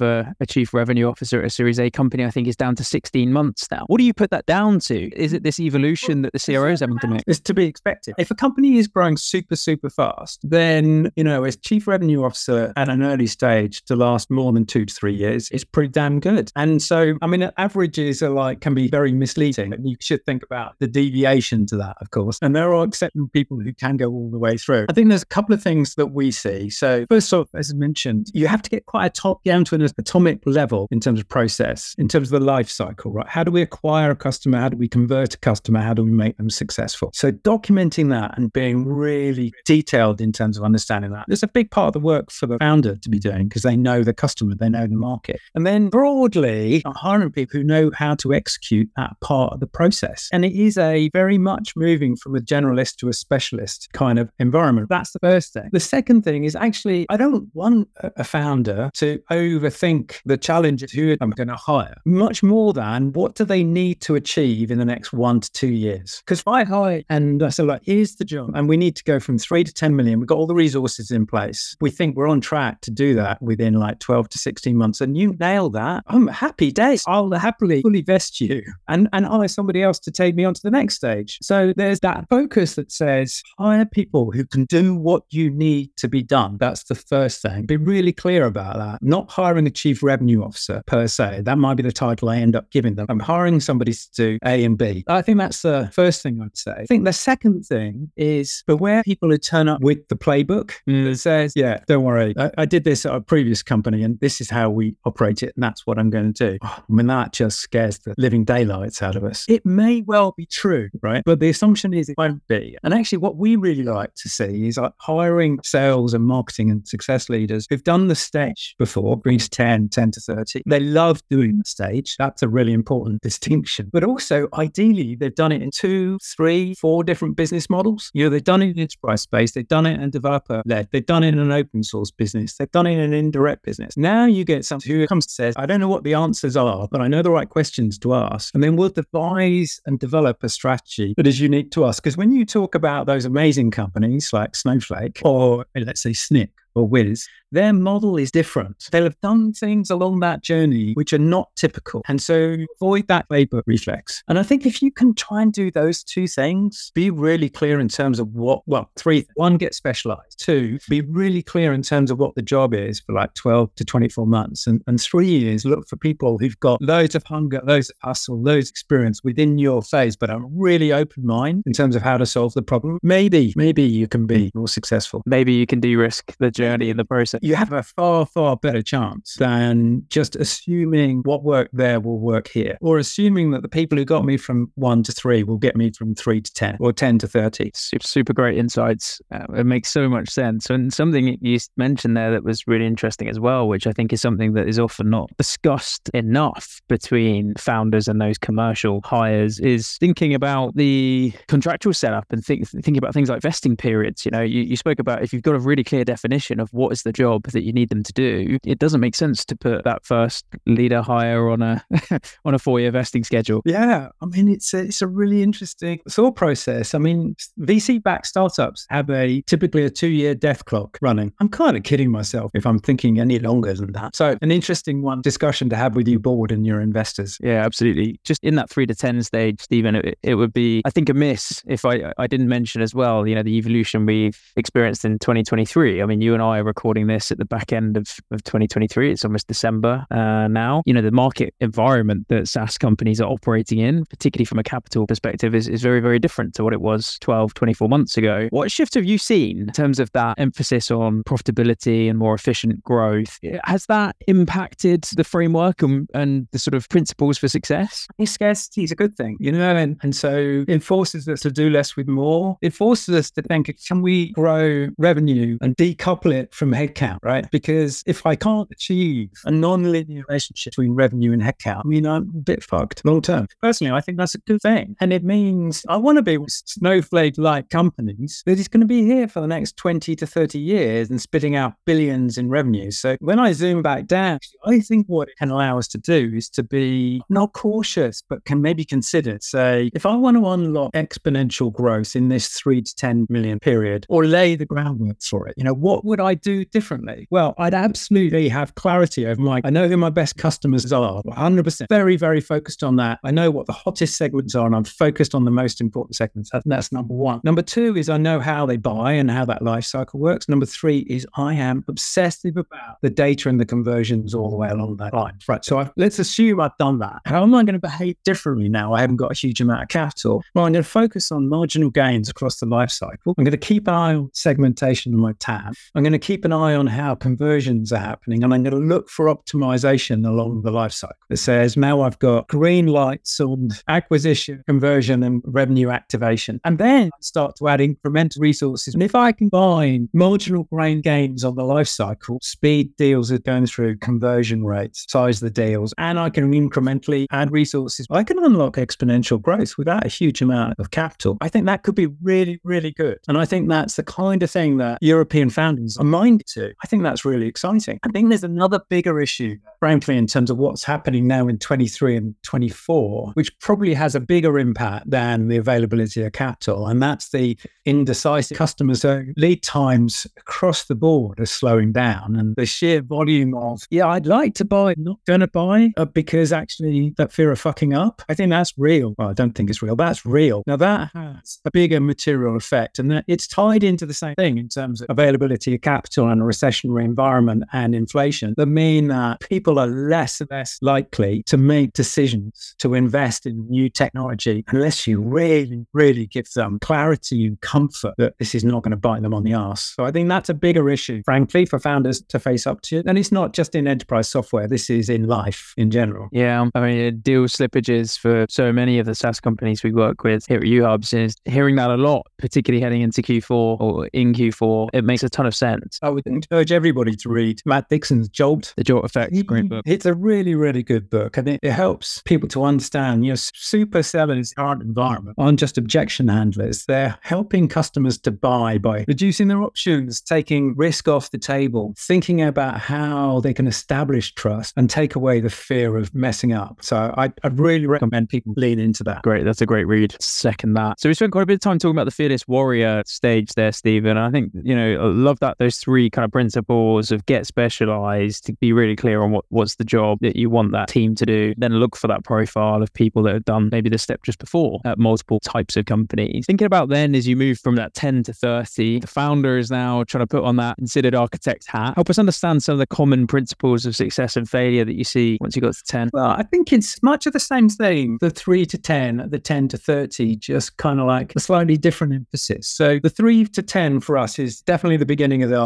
a, 0.00 0.34
a 0.40 0.46
chief 0.46 0.72
revenue 0.74 1.08
officer 1.08 1.40
at 1.40 1.46
a 1.46 1.50
Series 1.50 1.78
A 1.78 1.90
company, 1.90 2.24
I 2.24 2.30
think, 2.30 2.48
is 2.48 2.56
down 2.56 2.74
to 2.76 2.84
16 2.84 3.32
months 3.32 3.68
now. 3.70 3.84
What 3.86 3.98
do 3.98 4.04
you 4.04 4.14
put 4.14 4.30
that 4.30 4.46
down 4.46 4.80
to? 4.80 5.08
Is 5.14 5.32
it 5.32 5.42
this 5.42 5.60
evolution 5.60 6.07
that 6.22 6.32
the 6.32 6.38
CRO 6.38 6.70
is 6.72 6.80
having 6.80 6.98
to 6.98 7.08
make? 7.08 7.22
It's 7.26 7.40
to 7.40 7.54
be 7.54 7.66
expected. 7.66 8.14
If 8.18 8.30
a 8.30 8.34
company 8.34 8.78
is 8.78 8.88
growing 8.88 9.16
super, 9.16 9.56
super 9.56 9.90
fast, 9.90 10.40
then, 10.42 11.10
you 11.16 11.24
know, 11.24 11.44
as 11.44 11.56
chief 11.56 11.86
revenue 11.86 12.24
officer 12.24 12.72
at 12.76 12.88
an 12.88 13.02
early 13.02 13.26
stage 13.26 13.84
to 13.84 13.96
last 13.96 14.30
more 14.30 14.52
than 14.52 14.66
two 14.66 14.84
to 14.84 14.94
three 14.94 15.14
years 15.14 15.50
is 15.50 15.64
pretty 15.64 15.90
damn 15.90 16.20
good. 16.20 16.50
And 16.56 16.82
so, 16.82 17.14
I 17.22 17.26
mean, 17.26 17.50
averages 17.56 18.22
are 18.22 18.30
like, 18.30 18.60
can 18.60 18.74
be 18.74 18.88
very 18.88 19.12
misleading. 19.12 19.72
And 19.72 19.88
you 19.88 19.96
should 20.00 20.24
think 20.24 20.42
about 20.42 20.74
the 20.80 20.86
deviation 20.86 21.66
to 21.66 21.76
that, 21.76 21.96
of 22.00 22.10
course. 22.10 22.38
And 22.42 22.54
there 22.54 22.72
are 22.74 22.84
exceptional 22.84 23.28
people 23.28 23.58
who 23.58 23.72
can 23.72 23.96
go 23.96 24.10
all 24.10 24.30
the 24.30 24.38
way 24.38 24.56
through. 24.56 24.86
I 24.88 24.92
think 24.92 25.08
there's 25.08 25.22
a 25.22 25.26
couple 25.26 25.54
of 25.54 25.62
things 25.62 25.94
that 25.94 26.08
we 26.08 26.30
see. 26.30 26.70
So, 26.70 27.06
first 27.08 27.32
off, 27.32 27.48
as 27.54 27.70
I 27.70 27.76
mentioned, 27.76 28.28
you 28.34 28.46
have 28.46 28.62
to 28.62 28.70
get 28.70 28.86
quite 28.86 29.06
a 29.06 29.10
top 29.10 29.44
down 29.44 29.64
to 29.66 29.74
an 29.74 29.82
atomic 29.82 30.40
level 30.46 30.88
in 30.90 31.00
terms 31.00 31.20
of 31.20 31.28
process, 31.28 31.94
in 31.98 32.08
terms 32.08 32.32
of 32.32 32.40
the 32.40 32.46
life 32.46 32.68
cycle, 32.68 33.12
right? 33.12 33.28
How 33.28 33.44
do 33.44 33.50
we 33.50 33.62
acquire 33.62 34.10
a 34.10 34.16
customer? 34.16 34.58
How 34.58 34.68
do 34.68 34.76
we 34.76 34.88
convert 34.88 35.34
a 35.34 35.38
customer? 35.38 35.80
How 35.80 35.94
do 35.98 36.04
we 36.04 36.10
make 36.10 36.36
them 36.36 36.50
successful? 36.50 37.10
So, 37.14 37.30
documenting 37.32 38.10
that 38.10 38.36
and 38.36 38.52
being 38.52 38.86
really 38.86 39.52
detailed 39.64 40.20
in 40.20 40.32
terms 40.32 40.56
of 40.56 40.64
understanding 40.64 41.12
that 41.12 41.26
is 41.28 41.42
a 41.42 41.48
big 41.48 41.70
part 41.70 41.88
of 41.88 41.92
the 41.94 42.06
work 42.06 42.30
for 42.30 42.46
the 42.46 42.58
founder 42.58 42.96
to 42.96 43.08
be 43.08 43.18
doing 43.18 43.48
because 43.48 43.62
they 43.62 43.76
know 43.76 44.02
the 44.02 44.14
customer, 44.14 44.54
they 44.54 44.68
know 44.68 44.86
the 44.86 44.96
market. 44.96 45.40
And 45.54 45.66
then 45.66 45.88
broadly, 45.88 46.82
hiring 46.86 47.32
people 47.32 47.58
who 47.58 47.64
know 47.64 47.90
how 47.94 48.14
to 48.16 48.32
execute 48.32 48.88
that 48.96 49.12
part 49.20 49.52
of 49.52 49.60
the 49.60 49.66
process. 49.66 50.28
And 50.32 50.44
it 50.44 50.52
is 50.52 50.78
a 50.78 51.10
very 51.12 51.38
much 51.38 51.74
moving 51.76 52.16
from 52.16 52.36
a 52.36 52.40
generalist 52.40 52.96
to 52.96 53.08
a 53.08 53.12
specialist 53.12 53.88
kind 53.92 54.18
of 54.18 54.30
environment. 54.38 54.88
That's 54.88 55.12
the 55.12 55.18
first 55.20 55.52
thing. 55.52 55.68
The 55.72 55.80
second 55.80 56.22
thing 56.22 56.44
is 56.44 56.54
actually, 56.54 57.06
I 57.10 57.16
don't 57.16 57.48
want 57.54 57.88
a 58.00 58.24
founder 58.24 58.90
to 58.94 59.18
overthink 59.30 60.20
the 60.24 60.36
challenges 60.36 60.92
who 60.92 61.16
I'm 61.20 61.30
going 61.30 61.48
to 61.48 61.56
hire, 61.56 61.96
much 62.04 62.42
more 62.42 62.72
than 62.72 63.12
what 63.12 63.34
do 63.34 63.44
they 63.44 63.64
need 63.64 64.00
to 64.02 64.14
achieve 64.14 64.70
in 64.70 64.78
the 64.78 64.84
next 64.84 65.12
one 65.12 65.40
to 65.40 65.52
two 65.52 65.68
years. 65.68 65.87
Because 65.96 66.40
if 66.40 66.48
I 66.48 66.64
hire 66.64 67.02
and 67.08 67.42
uh, 67.42 67.46
I 67.46 67.48
said, 67.50 67.66
like, 67.66 67.82
here's 67.84 68.16
the 68.16 68.24
job, 68.24 68.52
and 68.54 68.68
we 68.68 68.76
need 68.76 68.96
to 68.96 69.04
go 69.04 69.20
from 69.20 69.38
three 69.38 69.64
to 69.64 69.72
10 69.72 69.96
million, 69.96 70.18
we've 70.18 70.26
got 70.26 70.38
all 70.38 70.46
the 70.46 70.54
resources 70.54 71.10
in 71.10 71.26
place. 71.26 71.76
We 71.80 71.90
think 71.90 72.16
we're 72.16 72.28
on 72.28 72.40
track 72.40 72.80
to 72.82 72.90
do 72.90 73.14
that 73.14 73.40
within 73.42 73.74
like 73.74 73.98
12 74.00 74.28
to 74.30 74.38
16 74.38 74.76
months. 74.76 75.00
And 75.00 75.16
you 75.16 75.36
nail 75.38 75.70
that. 75.70 76.04
I'm 76.06 76.28
happy 76.28 76.70
days. 76.70 77.04
I'll 77.06 77.30
happily 77.32 77.82
fully 77.82 78.02
vest 78.02 78.40
you 78.40 78.62
and, 78.88 79.08
and 79.12 79.26
hire 79.26 79.48
somebody 79.48 79.82
else 79.82 79.98
to 80.00 80.10
take 80.10 80.34
me 80.34 80.44
on 80.44 80.54
to 80.54 80.62
the 80.62 80.70
next 80.70 80.94
stage. 80.94 81.38
So 81.42 81.72
there's 81.76 82.00
that 82.00 82.26
focus 82.28 82.74
that 82.74 82.92
says 82.92 83.42
hire 83.58 83.84
people 83.84 84.30
who 84.32 84.44
can 84.44 84.64
do 84.64 84.94
what 84.94 85.22
you 85.30 85.50
need 85.50 85.90
to 85.96 86.08
be 86.08 86.22
done. 86.22 86.58
That's 86.58 86.84
the 86.84 86.94
first 86.94 87.42
thing. 87.42 87.66
Be 87.66 87.76
really 87.76 88.12
clear 88.12 88.44
about 88.44 88.76
that. 88.76 89.02
Not 89.02 89.30
hiring 89.30 89.66
a 89.66 89.70
chief 89.70 90.02
revenue 90.02 90.42
officer 90.42 90.82
per 90.86 91.06
se. 91.06 91.42
That 91.44 91.58
might 91.58 91.74
be 91.74 91.82
the 91.82 91.92
title 91.92 92.28
I 92.28 92.36
end 92.36 92.56
up 92.56 92.70
giving 92.70 92.94
them. 92.94 93.06
I'm 93.08 93.20
hiring 93.20 93.60
somebody 93.60 93.92
to 93.92 94.08
do 94.14 94.38
A 94.44 94.64
and 94.64 94.76
B. 94.76 95.04
I 95.08 95.22
think 95.22 95.38
that's 95.38 95.62
the 95.62 95.77
first 95.86 96.22
thing 96.22 96.40
I'd 96.42 96.56
say. 96.56 96.72
I 96.72 96.86
think 96.86 97.04
the 97.04 97.12
second 97.12 97.64
thing 97.64 98.10
is 98.16 98.62
beware 98.66 99.02
people 99.02 99.30
who 99.30 99.38
turn 99.38 99.68
up 99.68 99.80
with 99.80 100.06
the 100.08 100.16
playbook 100.16 100.72
mm. 100.88 101.04
that 101.04 101.16
says, 101.16 101.52
yeah, 101.54 101.80
don't 101.86 102.04
worry. 102.04 102.34
I, 102.38 102.50
I, 102.58 102.64
did 102.64 102.84
this 102.84 103.06
at 103.06 103.14
a 103.14 103.20
previous 103.20 103.62
company 103.62 104.02
and 104.02 104.18
this 104.20 104.40
is 104.40 104.50
how 104.50 104.70
we 104.70 104.94
operate 105.04 105.42
it. 105.42 105.52
And 105.56 105.62
that's 105.62 105.86
what 105.86 105.98
I'm 105.98 106.10
going 106.10 106.32
to 106.32 106.50
do. 106.50 106.58
Oh, 106.62 106.84
I 106.88 106.92
mean, 106.92 107.06
that 107.06 107.32
just 107.32 107.60
scares 107.60 107.98
the 108.00 108.14
living 108.18 108.44
daylights 108.44 109.02
out 109.02 109.16
of 109.16 109.24
us. 109.24 109.44
It 109.48 109.64
may 109.64 110.02
well 110.02 110.32
be 110.36 110.46
true, 110.46 110.90
right? 111.02 111.22
But 111.24 111.40
the 111.40 111.48
assumption 111.48 111.94
is 111.94 112.08
it 112.08 112.16
won't 112.18 112.46
be. 112.48 112.76
And 112.82 112.92
actually, 112.94 113.18
what 113.18 113.36
we 113.36 113.56
really 113.56 113.82
like 113.82 114.14
to 114.16 114.28
see 114.28 114.68
is 114.68 114.76
like 114.76 114.92
hiring 114.98 115.58
sales 115.62 116.14
and 116.14 116.24
marketing 116.24 116.70
and 116.70 116.86
success 116.86 117.28
leaders 117.28 117.66
who've 117.68 117.84
done 117.84 118.08
the 118.08 118.14
stage 118.14 118.74
before, 118.78 119.20
reached 119.24 119.52
10, 119.52 119.88
10 119.88 120.10
to 120.12 120.20
30. 120.20 120.62
They 120.66 120.80
love 120.80 121.22
doing 121.28 121.58
the 121.58 121.64
stage. 121.64 122.16
That's 122.18 122.42
a 122.42 122.48
really 122.48 122.72
important 122.72 123.22
distinction. 123.22 123.90
But 123.92 124.04
also, 124.04 124.48
ideally, 124.54 125.14
they've 125.14 125.34
done 125.34 125.52
it 125.52 125.62
in 125.68 125.70
two, 125.72 126.18
three, 126.22 126.74
four 126.74 127.04
different 127.04 127.36
business 127.36 127.68
models. 127.68 128.10
You 128.14 128.24
know, 128.24 128.30
they've 128.30 128.42
done 128.42 128.62
it 128.62 128.70
in 128.70 128.78
enterprise 128.78 129.22
space, 129.22 129.52
they've 129.52 129.68
done 129.68 129.86
it 129.86 130.00
in 130.00 130.10
developer 130.10 130.62
led, 130.64 130.88
they've 130.92 131.04
done 131.04 131.22
it 131.22 131.28
in 131.28 131.38
an 131.38 131.52
open 131.52 131.82
source 131.82 132.10
business, 132.10 132.56
they've 132.56 132.70
done 132.70 132.86
it 132.86 132.92
in 132.92 133.00
an 133.00 133.12
indirect 133.12 133.64
business. 133.64 133.96
Now 133.96 134.24
you 134.26 134.44
get 134.44 134.64
someone 134.64 134.82
who 134.86 135.06
comes 135.06 135.26
and 135.26 135.30
says, 135.30 135.54
I 135.56 135.66
don't 135.66 135.80
know 135.80 135.88
what 135.88 136.04
the 136.04 136.14
answers 136.14 136.56
are, 136.56 136.88
but 136.90 137.00
I 137.00 137.08
know 137.08 137.22
the 137.22 137.30
right 137.30 137.48
questions 137.48 137.98
to 137.98 138.14
ask. 138.14 138.54
And 138.54 138.62
then 138.62 138.76
we'll 138.76 138.88
devise 138.88 139.80
and 139.86 139.98
develop 139.98 140.42
a 140.42 140.48
strategy 140.48 141.14
that 141.16 141.26
is 141.26 141.40
unique 141.40 141.70
to 141.72 141.84
us. 141.84 142.00
Because 142.00 142.16
when 142.16 142.32
you 142.32 142.44
talk 142.44 142.74
about 142.74 143.06
those 143.06 143.24
amazing 143.24 143.70
companies 143.70 144.30
like 144.32 144.56
Snowflake 144.56 145.20
or 145.24 145.66
let's 145.74 146.02
say 146.02 146.10
Snyk 146.10 146.50
or 146.74 146.86
Wiz, 146.86 147.28
their 147.50 147.72
model 147.72 148.16
is 148.16 148.30
different. 148.30 148.88
They'll 148.92 149.04
have 149.04 149.20
done 149.20 149.52
things 149.52 149.90
along 149.90 150.20
that 150.20 150.42
journey 150.42 150.92
which 150.94 151.12
are 151.12 151.18
not 151.18 151.50
typical. 151.56 152.02
And 152.08 152.20
so 152.20 152.56
avoid 152.76 153.08
that 153.08 153.28
playbook 153.28 153.62
reflex. 153.66 154.22
And 154.28 154.38
I 154.38 154.42
think 154.42 154.66
if 154.66 154.82
you 154.82 154.90
can 154.90 155.14
try 155.14 155.42
and 155.42 155.52
do 155.52 155.70
those 155.70 156.04
two 156.04 156.26
things, 156.26 156.92
be 156.94 157.10
really 157.10 157.48
clear 157.48 157.80
in 157.80 157.88
terms 157.88 158.18
of 158.18 158.28
what, 158.34 158.62
well, 158.66 158.90
three, 158.96 159.26
one, 159.34 159.56
get 159.56 159.74
specialized. 159.74 160.38
Two, 160.38 160.78
be 160.88 161.00
really 161.00 161.42
clear 161.42 161.72
in 161.72 161.82
terms 161.82 162.10
of 162.10 162.18
what 162.18 162.34
the 162.34 162.42
job 162.42 162.74
is 162.74 163.00
for 163.00 163.12
like 163.12 163.32
12 163.34 163.74
to 163.76 163.84
24 163.84 164.26
months. 164.26 164.66
And, 164.66 164.82
and 164.86 165.00
three 165.00 165.28
years, 165.28 165.64
look 165.64 165.88
for 165.88 165.96
people 165.96 166.38
who've 166.38 166.58
got 166.60 166.82
loads 166.82 167.14
of 167.14 167.24
hunger, 167.24 167.60
loads 167.64 167.90
of 167.90 167.96
hustle, 168.02 168.40
loads 168.40 168.68
of 168.68 168.72
experience 168.72 169.24
within 169.24 169.58
your 169.58 169.82
phase, 169.82 170.16
but 170.16 170.30
a 170.30 170.38
really 170.52 170.92
open 170.92 171.24
mind 171.24 171.62
in 171.66 171.72
terms 171.72 171.96
of 171.96 172.02
how 172.02 172.18
to 172.18 172.26
solve 172.26 172.52
the 172.54 172.62
problem. 172.62 172.98
Maybe, 173.02 173.54
maybe 173.56 173.82
you 173.82 174.06
can 174.06 174.26
be 174.26 174.50
more 174.54 174.68
successful. 174.68 175.22
Maybe 175.26 175.52
you 175.54 175.66
can 175.66 175.80
de-risk 175.80 176.36
the 176.38 176.50
journey 176.50 176.90
in 176.90 176.96
the 176.96 177.04
process 177.04 177.37
you 177.42 177.54
have 177.54 177.72
a 177.72 177.82
far, 177.82 178.26
far 178.26 178.56
better 178.56 178.82
chance 178.82 179.34
than 179.34 180.04
just 180.08 180.36
assuming 180.36 181.22
what 181.24 181.42
worked 181.42 181.76
there 181.76 182.00
will 182.00 182.18
work 182.18 182.48
here, 182.48 182.76
or 182.80 182.98
assuming 182.98 183.50
that 183.52 183.62
the 183.62 183.68
people 183.68 183.98
who 183.98 184.04
got 184.04 184.24
me 184.24 184.36
from 184.36 184.70
one 184.74 185.02
to 185.04 185.12
three 185.12 185.42
will 185.42 185.58
get 185.58 185.76
me 185.76 185.90
from 185.92 186.14
three 186.14 186.40
to 186.40 186.52
10 186.52 186.78
or 186.80 186.92
10 186.92 187.18
to 187.18 187.28
30. 187.28 187.70
Super, 187.74 188.06
super 188.06 188.32
great 188.32 188.58
insights. 188.58 189.20
Uh, 189.30 189.46
it 189.54 189.66
makes 189.66 189.90
so 189.90 190.08
much 190.08 190.28
sense. 190.28 190.70
And 190.70 190.92
something 190.92 191.38
you 191.40 191.58
mentioned 191.76 192.16
there 192.16 192.30
that 192.30 192.44
was 192.44 192.66
really 192.66 192.86
interesting 192.86 193.28
as 193.28 193.40
well, 193.40 193.68
which 193.68 193.86
I 193.86 193.92
think 193.92 194.12
is 194.12 194.20
something 194.20 194.54
that 194.54 194.68
is 194.68 194.78
often 194.78 195.10
not 195.10 195.30
discussed 195.36 196.08
enough 196.14 196.80
between 196.88 197.54
founders 197.56 198.08
and 198.08 198.20
those 198.20 198.38
commercial 198.38 199.00
hires, 199.04 199.58
is 199.60 199.96
thinking 199.98 200.34
about 200.34 200.74
the 200.76 201.32
contractual 201.48 201.94
setup 201.94 202.26
and 202.30 202.44
think, 202.44 202.68
thinking 202.68 202.98
about 202.98 203.14
things 203.14 203.28
like 203.28 203.42
vesting 203.42 203.76
periods. 203.76 204.24
You 204.24 204.30
know, 204.30 204.42
you, 204.42 204.62
you 204.62 204.76
spoke 204.76 204.98
about 204.98 205.22
if 205.22 205.32
you've 205.32 205.42
got 205.42 205.54
a 205.54 205.60
really 205.60 205.84
clear 205.84 206.04
definition 206.04 206.60
of 206.60 206.72
what 206.72 206.92
is 206.92 207.02
the 207.02 207.12
job 207.12 207.27
that 207.52 207.62
you 207.62 207.72
need 207.72 207.88
them 207.88 208.02
to 208.02 208.12
do, 208.12 208.58
it 208.64 208.78
doesn't 208.78 209.00
make 209.00 209.14
sense 209.14 209.44
to 209.46 209.56
put 209.56 209.84
that 209.84 210.04
first 210.04 210.44
leader 210.66 211.02
hire 211.02 211.48
on 211.48 211.62
a 211.62 211.84
on 212.44 212.54
a 212.54 212.58
four 212.58 212.80
year 212.80 212.90
vesting 212.90 213.24
schedule. 213.24 213.62
Yeah, 213.64 214.08
I 214.20 214.26
mean 214.26 214.48
it's 214.48 214.72
a, 214.74 214.78
it's 214.78 215.02
a 215.02 215.06
really 215.06 215.42
interesting 215.42 216.00
thought 216.08 216.36
process. 216.36 216.94
I 216.94 216.98
mean, 216.98 217.36
VC 217.60 218.02
backed 218.02 218.26
startups 218.26 218.86
have 218.90 219.10
a 219.10 219.42
typically 219.42 219.84
a 219.84 219.90
two 219.90 220.08
year 220.08 220.34
death 220.34 220.64
clock 220.64 220.98
running. 221.00 221.32
I'm 221.40 221.48
kind 221.48 221.76
of 221.76 221.82
kidding 221.82 222.10
myself 222.10 222.50
if 222.54 222.66
I'm 222.66 222.78
thinking 222.78 223.20
any 223.20 223.38
longer 223.38 223.74
than 223.74 223.92
that. 223.92 224.16
So 224.16 224.36
an 224.40 224.50
interesting 224.50 225.02
one 225.02 225.22
discussion 225.22 225.68
to 225.70 225.76
have 225.76 225.96
with 225.96 226.08
your 226.08 226.20
board 226.20 226.52
and 226.52 226.66
your 226.66 226.80
investors. 226.80 227.38
Yeah, 227.40 227.64
absolutely. 227.64 228.20
Just 228.24 228.42
in 228.42 228.54
that 228.56 228.70
three 228.70 228.86
to 228.86 228.94
ten 228.94 229.22
stage, 229.22 229.60
Stephen, 229.60 229.96
it, 229.96 230.18
it 230.22 230.34
would 230.34 230.52
be 230.52 230.82
I 230.84 230.90
think 230.90 231.08
a 231.08 231.14
miss 231.14 231.62
if 231.66 231.84
I 231.84 232.12
I 232.18 232.26
didn't 232.26 232.48
mention 232.48 232.82
as 232.82 232.94
well. 232.94 233.26
You 233.26 233.34
know 233.34 233.42
the 233.42 233.56
evolution 233.56 234.06
we've 234.06 234.38
experienced 234.56 235.04
in 235.04 235.18
2023. 235.18 236.02
I 236.02 236.06
mean, 236.06 236.20
you 236.20 236.34
and 236.34 236.42
I 236.42 236.58
are 236.58 236.64
recording 236.64 237.06
this 237.06 237.17
at 237.30 237.38
the 237.38 237.44
back 237.44 237.72
end 237.72 237.96
of, 237.96 238.08
of 238.30 238.42
2023. 238.44 239.12
It's 239.12 239.24
almost 239.24 239.48
December 239.48 240.04
uh, 240.10 240.48
now. 240.48 240.82
You 240.86 240.94
know, 240.94 241.02
the 241.02 241.10
market 241.10 241.54
environment 241.60 242.28
that 242.28 242.48
SaaS 242.48 242.78
companies 242.78 243.20
are 243.20 243.28
operating 243.28 243.78
in, 243.78 244.04
particularly 244.06 244.44
from 244.44 244.58
a 244.58 244.62
capital 244.62 245.06
perspective, 245.06 245.54
is, 245.54 245.68
is 245.68 245.82
very, 245.82 246.00
very 246.00 246.18
different 246.18 246.54
to 246.54 246.64
what 246.64 246.72
it 246.72 246.80
was 246.80 247.18
12, 247.20 247.54
24 247.54 247.88
months 247.88 248.16
ago. 248.16 248.48
What 248.50 248.70
shift 248.70 248.94
have 248.94 249.04
you 249.04 249.18
seen 249.18 249.60
in 249.60 249.72
terms 249.72 249.98
of 249.98 250.10
that 250.12 250.38
emphasis 250.38 250.90
on 250.90 251.22
profitability 251.24 252.08
and 252.08 252.18
more 252.18 252.34
efficient 252.34 252.82
growth? 252.84 253.38
Has 253.64 253.86
that 253.86 254.16
impacted 254.26 255.04
the 255.16 255.24
framework 255.24 255.82
and, 255.82 256.08
and 256.14 256.48
the 256.52 256.58
sort 256.58 256.74
of 256.74 256.88
principles 256.88 257.38
for 257.38 257.48
success? 257.48 258.06
Scarcity 258.24 258.84
is 258.84 258.92
a 258.92 258.96
good 258.96 259.14
thing, 259.16 259.36
you 259.40 259.50
know, 259.50 259.74
and, 259.74 259.98
and 260.02 260.14
so 260.14 260.64
it 260.68 260.82
forces 260.82 261.28
us 261.28 261.40
to 261.40 261.50
do 261.50 261.70
less 261.70 261.96
with 261.96 262.08
more. 262.08 262.58
It 262.62 262.74
forces 262.74 263.14
us 263.14 263.30
to 263.32 263.42
think, 263.42 263.74
can 263.86 264.02
we 264.02 264.32
grow 264.32 264.88
revenue 264.98 265.58
and 265.60 265.76
decouple 265.76 266.32
it 266.32 266.54
from 266.54 266.72
headcount? 266.72 267.07
Headcount, 267.08 267.18
right? 267.22 267.50
Because 267.50 268.02
if 268.06 268.26
I 268.26 268.34
can't 268.34 268.68
achieve 268.70 269.30
a 269.44 269.50
non-linear 269.50 270.24
relationship 270.28 270.72
between 270.72 270.92
revenue 270.92 271.32
and 271.32 271.42
headcount, 271.42 271.82
I 271.84 271.88
mean, 271.88 272.06
I'm 272.06 272.22
a 272.22 272.40
bit 272.40 272.62
fucked 272.62 273.04
long 273.04 273.22
term. 273.22 273.46
Personally, 273.62 273.92
I 273.92 274.00
think 274.00 274.18
that's 274.18 274.34
a 274.34 274.38
good 274.38 274.60
thing. 274.62 274.96
And 275.00 275.12
it 275.12 275.24
means 275.24 275.84
I 275.88 275.96
want 275.96 276.16
to 276.16 276.22
be 276.22 276.38
with 276.38 276.50
snowflake-like 276.50 277.70
companies 277.70 278.42
that 278.46 278.58
is 278.58 278.68
going 278.68 278.80
to 278.80 278.86
be 278.86 279.04
here 279.04 279.28
for 279.28 279.40
the 279.40 279.46
next 279.46 279.76
20 279.76 280.16
to 280.16 280.26
30 280.26 280.58
years 280.58 281.10
and 281.10 281.20
spitting 281.20 281.56
out 281.56 281.74
billions 281.84 282.38
in 282.38 282.48
revenue. 282.48 282.90
So 282.90 283.16
when 283.20 283.38
I 283.38 283.52
zoom 283.52 283.82
back 283.82 284.06
down, 284.06 284.38
I 284.64 284.80
think 284.80 285.06
what 285.06 285.28
it 285.28 285.36
can 285.38 285.50
allow 285.50 285.78
us 285.78 285.88
to 285.88 285.98
do 285.98 286.32
is 286.34 286.48
to 286.50 286.62
be 286.62 287.22
not 287.28 287.52
cautious, 287.52 288.22
but 288.28 288.44
can 288.44 288.62
maybe 288.62 288.84
consider, 288.84 289.38
say, 289.40 289.90
if 289.94 290.06
I 290.06 290.16
want 290.16 290.36
to 290.36 290.46
unlock 290.46 290.92
exponential 290.92 291.72
growth 291.72 292.16
in 292.16 292.28
this 292.28 292.48
three 292.48 292.82
to 292.82 292.94
10 292.94 293.26
million 293.28 293.58
period 293.58 294.06
or 294.08 294.24
lay 294.24 294.54
the 294.56 294.66
groundwork 294.66 295.22
for 295.22 295.48
it, 295.48 295.54
you 295.56 295.64
know, 295.64 295.74
what 295.74 296.04
would 296.04 296.20
I 296.20 296.34
do 296.34 296.64
differently? 296.64 296.97
Well, 297.30 297.54
I'd 297.58 297.74
absolutely 297.74 298.48
have 298.48 298.74
clarity 298.74 299.26
over 299.26 299.40
my, 299.40 299.60
I 299.64 299.70
know 299.70 299.88
who 299.88 299.96
my 299.96 300.10
best 300.10 300.36
customers 300.36 300.92
are, 300.92 301.22
100%. 301.22 301.86
Very, 301.88 302.16
very 302.16 302.40
focused 302.40 302.82
on 302.82 302.96
that. 302.96 303.18
I 303.24 303.30
know 303.30 303.50
what 303.50 303.66
the 303.66 303.72
hottest 303.72 304.16
segments 304.16 304.54
are 304.54 304.66
and 304.66 304.74
I'm 304.74 304.84
focused 304.84 305.34
on 305.34 305.44
the 305.44 305.50
most 305.50 305.80
important 305.80 306.16
segments. 306.16 306.50
That's 306.64 306.92
number 306.92 307.14
one. 307.14 307.40
Number 307.44 307.62
two 307.62 307.96
is 307.96 308.08
I 308.08 308.16
know 308.16 308.40
how 308.40 308.66
they 308.66 308.76
buy 308.76 309.12
and 309.12 309.30
how 309.30 309.44
that 309.46 309.62
life 309.62 309.84
cycle 309.84 310.20
works. 310.20 310.48
Number 310.48 310.66
three 310.66 310.98
is 311.08 311.26
I 311.36 311.54
am 311.54 311.84
obsessive 311.88 312.56
about 312.56 312.96
the 313.02 313.10
data 313.10 313.48
and 313.48 313.60
the 313.60 313.66
conversions 313.66 314.34
all 314.34 314.50
the 314.50 314.56
way 314.56 314.68
along 314.68 314.96
that 314.96 315.14
line. 315.14 315.34
Right. 315.46 315.64
So 315.64 315.78
I, 315.80 315.90
let's 315.96 316.18
assume 316.18 316.60
I've 316.60 316.76
done 316.78 316.98
that. 316.98 317.20
How 317.24 317.42
am 317.42 317.54
I 317.54 317.62
going 317.62 317.74
to 317.74 317.78
behave 317.78 318.16
differently 318.24 318.68
now? 318.68 318.94
I 318.94 319.00
haven't 319.00 319.16
got 319.16 319.30
a 319.30 319.34
huge 319.34 319.60
amount 319.60 319.82
of 319.82 319.88
capital. 319.88 320.42
Well, 320.54 320.64
I'm 320.64 320.72
going 320.72 320.82
to 320.82 320.88
focus 320.88 321.30
on 321.30 321.48
marginal 321.48 321.90
gains 321.90 322.28
across 322.28 322.60
the 322.60 322.66
life 322.66 322.90
cycle. 322.90 323.34
I'm 323.38 323.44
going 323.44 323.52
to 323.52 323.56
keep 323.56 323.88
an 323.88 323.94
eye 323.94 324.14
on 324.14 324.30
segmentation 324.34 325.12
in 325.12 325.18
my 325.18 325.32
tab. 325.38 325.74
I'm 325.94 326.02
going 326.02 326.12
to 326.12 326.18
keep 326.18 326.44
an 326.44 326.52
eye 326.52 326.74
on 326.74 326.86
how 326.90 327.14
conversions 327.14 327.92
are 327.92 327.98
happening. 327.98 328.42
And 328.42 328.52
I'm 328.52 328.62
going 328.62 328.74
to 328.74 328.94
look 328.94 329.08
for 329.08 329.26
optimization 329.26 330.26
along 330.26 330.62
the 330.62 330.70
life 330.70 330.92
cycle 330.92 331.16
that 331.28 331.36
says 331.36 331.76
now 331.76 332.00
I've 332.02 332.18
got 332.18 332.48
green 332.48 332.86
lights 332.86 333.40
on 333.40 333.68
acquisition, 333.88 334.62
conversion, 334.66 335.22
and 335.22 335.42
revenue 335.44 335.90
activation. 335.90 336.60
And 336.64 336.78
then 336.78 337.10
start 337.20 337.56
to 337.56 337.68
add 337.68 337.80
incremental 337.80 338.40
resources. 338.40 338.94
And 338.94 339.02
if 339.02 339.14
I 339.14 339.32
combine 339.32 340.08
marginal 340.12 340.64
grain 340.64 341.00
gains 341.00 341.44
on 341.44 341.54
the 341.54 341.64
life 341.64 341.88
cycle, 341.88 342.38
speed 342.42 342.96
deals 342.96 343.30
are 343.32 343.38
going 343.38 343.66
through 343.66 343.98
conversion 343.98 344.64
rates, 344.64 345.06
size 345.08 345.42
of 345.42 345.52
the 345.52 345.62
deals, 345.62 345.94
and 345.98 346.18
I 346.18 346.30
can 346.30 346.52
incrementally 346.52 347.26
add 347.30 347.50
resources, 347.50 348.06
I 348.10 348.24
can 348.24 348.38
unlock 348.38 348.76
exponential 348.76 349.40
growth 349.40 349.76
without 349.78 350.04
a 350.04 350.08
huge 350.08 350.42
amount 350.42 350.74
of 350.78 350.90
capital. 350.90 351.38
I 351.40 351.48
think 351.48 351.66
that 351.66 351.82
could 351.82 351.94
be 351.94 352.06
really, 352.22 352.60
really 352.64 352.92
good. 352.92 353.18
And 353.28 353.38
I 353.38 353.44
think 353.44 353.68
that's 353.68 353.96
the 353.96 354.02
kind 354.02 354.42
of 354.42 354.50
thing 354.50 354.78
that 354.78 354.98
European 355.00 355.50
founders 355.50 355.96
are 355.96 356.04
minded 356.04 356.46
to. 356.48 356.72
I 356.82 356.86
think 356.86 357.02
that's 357.02 357.24
really 357.24 357.46
exciting. 357.46 357.98
I 358.04 358.08
think 358.08 358.28
there's 358.28 358.44
another 358.44 358.80
bigger 358.88 359.20
issue, 359.20 359.56
frankly, 359.80 360.16
in 360.16 360.26
terms 360.26 360.50
of 360.50 360.58
what's 360.58 360.84
happening 360.84 361.26
now 361.26 361.48
in 361.48 361.58
23 361.58 362.16
and 362.16 362.34
24, 362.44 363.32
which 363.34 363.56
probably 363.58 363.94
has 363.94 364.14
a 364.14 364.20
bigger 364.20 364.58
impact 364.58 365.10
than 365.10 365.48
the 365.48 365.56
availability 365.56 366.22
of 366.22 366.32
capital. 366.32 366.86
And 366.86 367.02
that's 367.02 367.30
the 367.30 367.58
indecisive 367.84 368.56
customers. 368.56 369.00
So 369.00 369.24
lead 369.36 369.62
times 369.62 370.26
across 370.36 370.84
the 370.84 370.94
board 370.94 371.40
are 371.40 371.46
slowing 371.46 371.92
down. 371.92 372.36
And 372.36 372.54
the 372.56 372.66
sheer 372.66 373.02
volume 373.02 373.54
of, 373.54 373.82
yeah, 373.90 374.06
I'd 374.06 374.26
like 374.26 374.54
to 374.54 374.64
buy, 374.64 374.94
not 374.96 375.18
going 375.26 375.40
to 375.40 375.48
buy 375.48 375.92
uh, 375.96 376.04
because 376.04 376.52
actually 376.52 377.14
that 377.16 377.32
fear 377.32 377.50
of 377.50 377.58
fucking 377.58 377.94
up, 377.94 378.22
I 378.28 378.34
think 378.34 378.50
that's 378.50 378.72
real. 378.76 379.14
Well, 379.18 379.28
I 379.28 379.32
don't 379.32 379.52
think 379.52 379.70
it's 379.70 379.82
real. 379.82 379.96
That's 379.96 380.24
real. 380.24 380.62
Now 380.66 380.76
that 380.76 381.10
has 381.14 381.58
a 381.64 381.70
bigger 381.70 382.00
material 382.00 382.56
effect 382.56 382.98
and 382.98 383.10
that 383.10 383.24
it's 383.26 383.48
tied 383.48 383.82
into 383.82 384.06
the 384.06 384.14
same 384.14 384.34
thing 384.36 384.58
in 384.58 384.68
terms 384.68 385.00
of 385.00 385.06
availability 385.08 385.74
of 385.74 385.80
capital 385.80 386.28
and 386.28 386.40
a 386.40 386.44
recessionary 386.58 387.04
environment 387.04 387.64
and 387.72 387.94
inflation 387.94 388.54
that 388.56 388.66
mean 388.66 389.08
that 389.08 389.40
people 389.40 389.78
are 389.78 389.86
less 389.86 390.40
and 390.40 390.50
less 390.50 390.78
likely 390.82 391.42
to 391.44 391.56
make 391.56 391.92
decisions 391.92 392.74
to 392.78 392.94
invest 392.94 393.46
in 393.46 393.68
new 393.68 393.88
technology 393.88 394.64
unless 394.68 395.06
you 395.06 395.20
really, 395.20 395.86
really 395.92 396.26
give 396.26 396.50
them 396.52 396.78
clarity 396.80 397.46
and 397.46 397.60
comfort 397.60 398.14
that 398.18 398.34
this 398.38 398.54
is 398.54 398.64
not 398.64 398.82
going 398.82 398.90
to 398.90 398.96
bite 398.96 399.22
them 399.22 399.34
on 399.34 399.44
the 399.44 399.52
ass. 399.52 399.94
So 399.96 400.04
I 400.04 400.10
think 400.10 400.28
that's 400.28 400.48
a 400.48 400.54
bigger 400.54 400.88
issue, 400.88 401.22
frankly, 401.24 401.66
for 401.66 401.78
founders 401.78 402.22
to 402.22 402.38
face 402.38 402.66
up 402.66 402.82
to. 402.82 403.02
And 403.06 403.18
it's 403.18 403.32
not 403.32 403.52
just 403.52 403.74
in 403.74 403.86
enterprise 403.86 404.28
software. 404.28 404.66
This 404.66 404.90
is 404.90 405.08
in 405.08 405.26
life 405.26 405.74
in 405.76 405.90
general. 405.90 406.28
Yeah. 406.32 406.68
I 406.74 406.80
mean, 406.80 407.20
deal 407.20 407.44
slippages 407.44 408.18
for 408.18 408.46
so 408.48 408.72
many 408.72 408.98
of 408.98 409.06
the 409.06 409.14
SaaS 409.14 409.40
companies 409.40 409.82
we 409.82 409.92
work 409.92 410.24
with 410.24 410.46
here 410.46 410.58
at 410.58 410.64
UHubs 410.64 411.14
is 411.14 411.36
hearing 411.44 411.76
that 411.76 411.90
a 411.90 411.96
lot, 411.96 412.26
particularly 412.38 412.82
heading 412.82 413.02
into 413.02 413.22
Q4 413.22 413.50
or 413.50 414.06
in 414.12 414.32
Q4. 414.32 414.90
It 414.92 415.04
makes 415.04 415.22
a 415.22 415.28
ton 415.28 415.46
of 415.46 415.54
sense. 415.54 415.98
I 416.02 416.10
would 416.10 416.24
encourage 416.50 416.72
everybody 416.72 417.14
to 417.14 417.28
read 417.28 417.60
Matt 417.66 417.88
Dixon's 417.90 418.28
Jolt. 418.28 418.72
The 418.76 418.84
Jolt 418.84 419.04
Effect, 419.04 419.32
great 419.46 419.64
mm-hmm. 419.64 419.68
book. 419.68 419.84
It's 419.86 420.06
a 420.06 420.14
really, 420.14 420.54
really 420.54 420.82
good 420.82 421.10
book. 421.10 421.36
And 421.36 421.48
it, 421.48 421.60
it 421.62 421.72
helps 421.72 422.22
people 422.24 422.48
to 422.50 422.64
understand, 422.64 423.24
you 423.24 423.32
know, 423.32 423.36
super 423.36 424.02
sellers 424.02 424.54
aren't 424.56 424.82
environment, 424.82 425.36
aren't 425.38 425.58
just 425.58 425.76
objection 425.76 426.28
handlers. 426.28 426.86
They're 426.86 427.18
helping 427.20 427.68
customers 427.68 428.18
to 428.20 428.30
buy 428.30 428.78
by 428.78 429.04
reducing 429.06 429.48
their 429.48 429.62
options, 429.62 430.20
taking 430.22 430.74
risk 430.74 431.06
off 431.06 431.30
the 431.30 431.38
table, 431.38 431.94
thinking 431.98 432.40
about 432.40 432.78
how 432.78 433.40
they 433.40 433.52
can 433.52 433.66
establish 433.66 434.34
trust 434.34 434.72
and 434.76 434.88
take 434.88 435.14
away 435.14 435.40
the 435.40 435.50
fear 435.50 435.98
of 435.98 436.14
messing 436.14 436.52
up. 436.54 436.78
So 436.80 437.14
I, 437.18 437.30
I 437.42 437.48
really 437.48 437.86
recommend 437.86 438.30
people 438.30 438.54
lean 438.56 438.78
into 438.78 439.04
that. 439.04 439.22
Great. 439.22 439.44
That's 439.44 439.60
a 439.60 439.66
great 439.66 439.86
read. 439.86 440.16
Second 440.20 440.74
that. 440.74 440.98
So 440.98 441.10
we 441.10 441.14
spent 441.14 441.32
quite 441.32 441.42
a 441.42 441.46
bit 441.46 441.54
of 441.54 441.60
time 441.60 441.78
talking 441.78 441.94
about 441.94 442.04
the 442.04 442.10
fearless 442.10 442.48
warrior 442.48 443.02
stage 443.04 443.52
there, 443.52 443.72
Stephen. 443.72 444.16
I 444.16 444.30
think, 444.30 444.52
you 444.62 444.74
know, 444.74 444.94
I 444.94 445.06
love 445.08 445.40
that 445.40 445.58
those 445.58 445.76
three 445.76 446.08
kind 446.08 446.24
of 446.24 446.30
principles 446.38 447.10
of 447.10 447.26
get 447.26 447.48
specialized, 447.48 448.46
to 448.46 448.52
be 448.60 448.72
really 448.72 448.94
clear 448.94 449.22
on 449.22 449.32
what, 449.32 449.44
what's 449.48 449.74
the 449.74 449.84
job 449.84 450.18
that 450.20 450.36
you 450.36 450.48
want 450.48 450.70
that 450.70 450.86
team 450.86 451.16
to 451.16 451.26
do, 451.26 451.52
then 451.58 451.72
look 451.72 451.96
for 451.96 452.06
that 452.06 452.22
profile 452.22 452.80
of 452.80 452.92
people 452.94 453.24
that 453.24 453.34
have 453.34 453.44
done 453.44 453.68
maybe 453.72 453.90
the 453.90 453.98
step 453.98 454.22
just 454.22 454.38
before 454.38 454.78
at 454.84 455.00
multiple 455.00 455.40
types 455.40 455.76
of 455.76 455.86
companies. 455.86 456.46
Thinking 456.46 456.64
about 456.64 456.90
then 456.90 457.16
as 457.16 457.26
you 457.26 457.34
move 457.34 457.58
from 457.58 457.74
that 457.74 457.92
10 457.94 458.22
to 458.22 458.32
30, 458.32 459.00
the 459.00 459.08
founder 459.08 459.58
is 459.58 459.68
now 459.68 460.04
trying 460.04 460.22
to 460.22 460.28
put 460.28 460.44
on 460.44 460.54
that 460.56 460.76
considered 460.76 461.12
architect 461.12 461.66
hat. 461.66 461.94
Help 461.96 462.08
us 462.08 462.20
understand 462.20 462.62
some 462.62 462.74
of 462.74 462.78
the 462.78 462.86
common 462.86 463.26
principles 463.26 463.84
of 463.84 463.96
success 463.96 464.36
and 464.36 464.48
failure 464.48 464.84
that 464.84 464.94
you 464.94 465.02
see 465.02 465.38
once 465.40 465.56
you 465.56 465.62
got 465.62 465.74
to 465.74 465.82
10. 465.88 466.10
Well, 466.12 466.30
I 466.30 466.44
think 466.44 466.72
it's 466.72 467.02
much 467.02 467.26
of 467.26 467.32
the 467.32 467.40
same 467.40 467.68
thing. 467.68 468.18
The 468.20 468.30
three 468.30 468.64
to 468.66 468.78
10, 468.78 469.26
the 469.28 469.40
10 469.40 469.66
to 469.68 469.76
30, 469.76 470.36
just 470.36 470.76
kind 470.76 471.00
of 471.00 471.08
like 471.08 471.32
a 471.34 471.40
slightly 471.40 471.76
different 471.76 472.12
emphasis. 472.12 472.68
So 472.68 473.00
the 473.02 473.10
three 473.10 473.44
to 473.46 473.60
10 473.60 473.98
for 473.98 474.16
us 474.16 474.38
is 474.38 474.60
definitely 474.60 474.98
the 474.98 475.04
beginning 475.04 475.42
of 475.42 475.50
the 475.50 475.56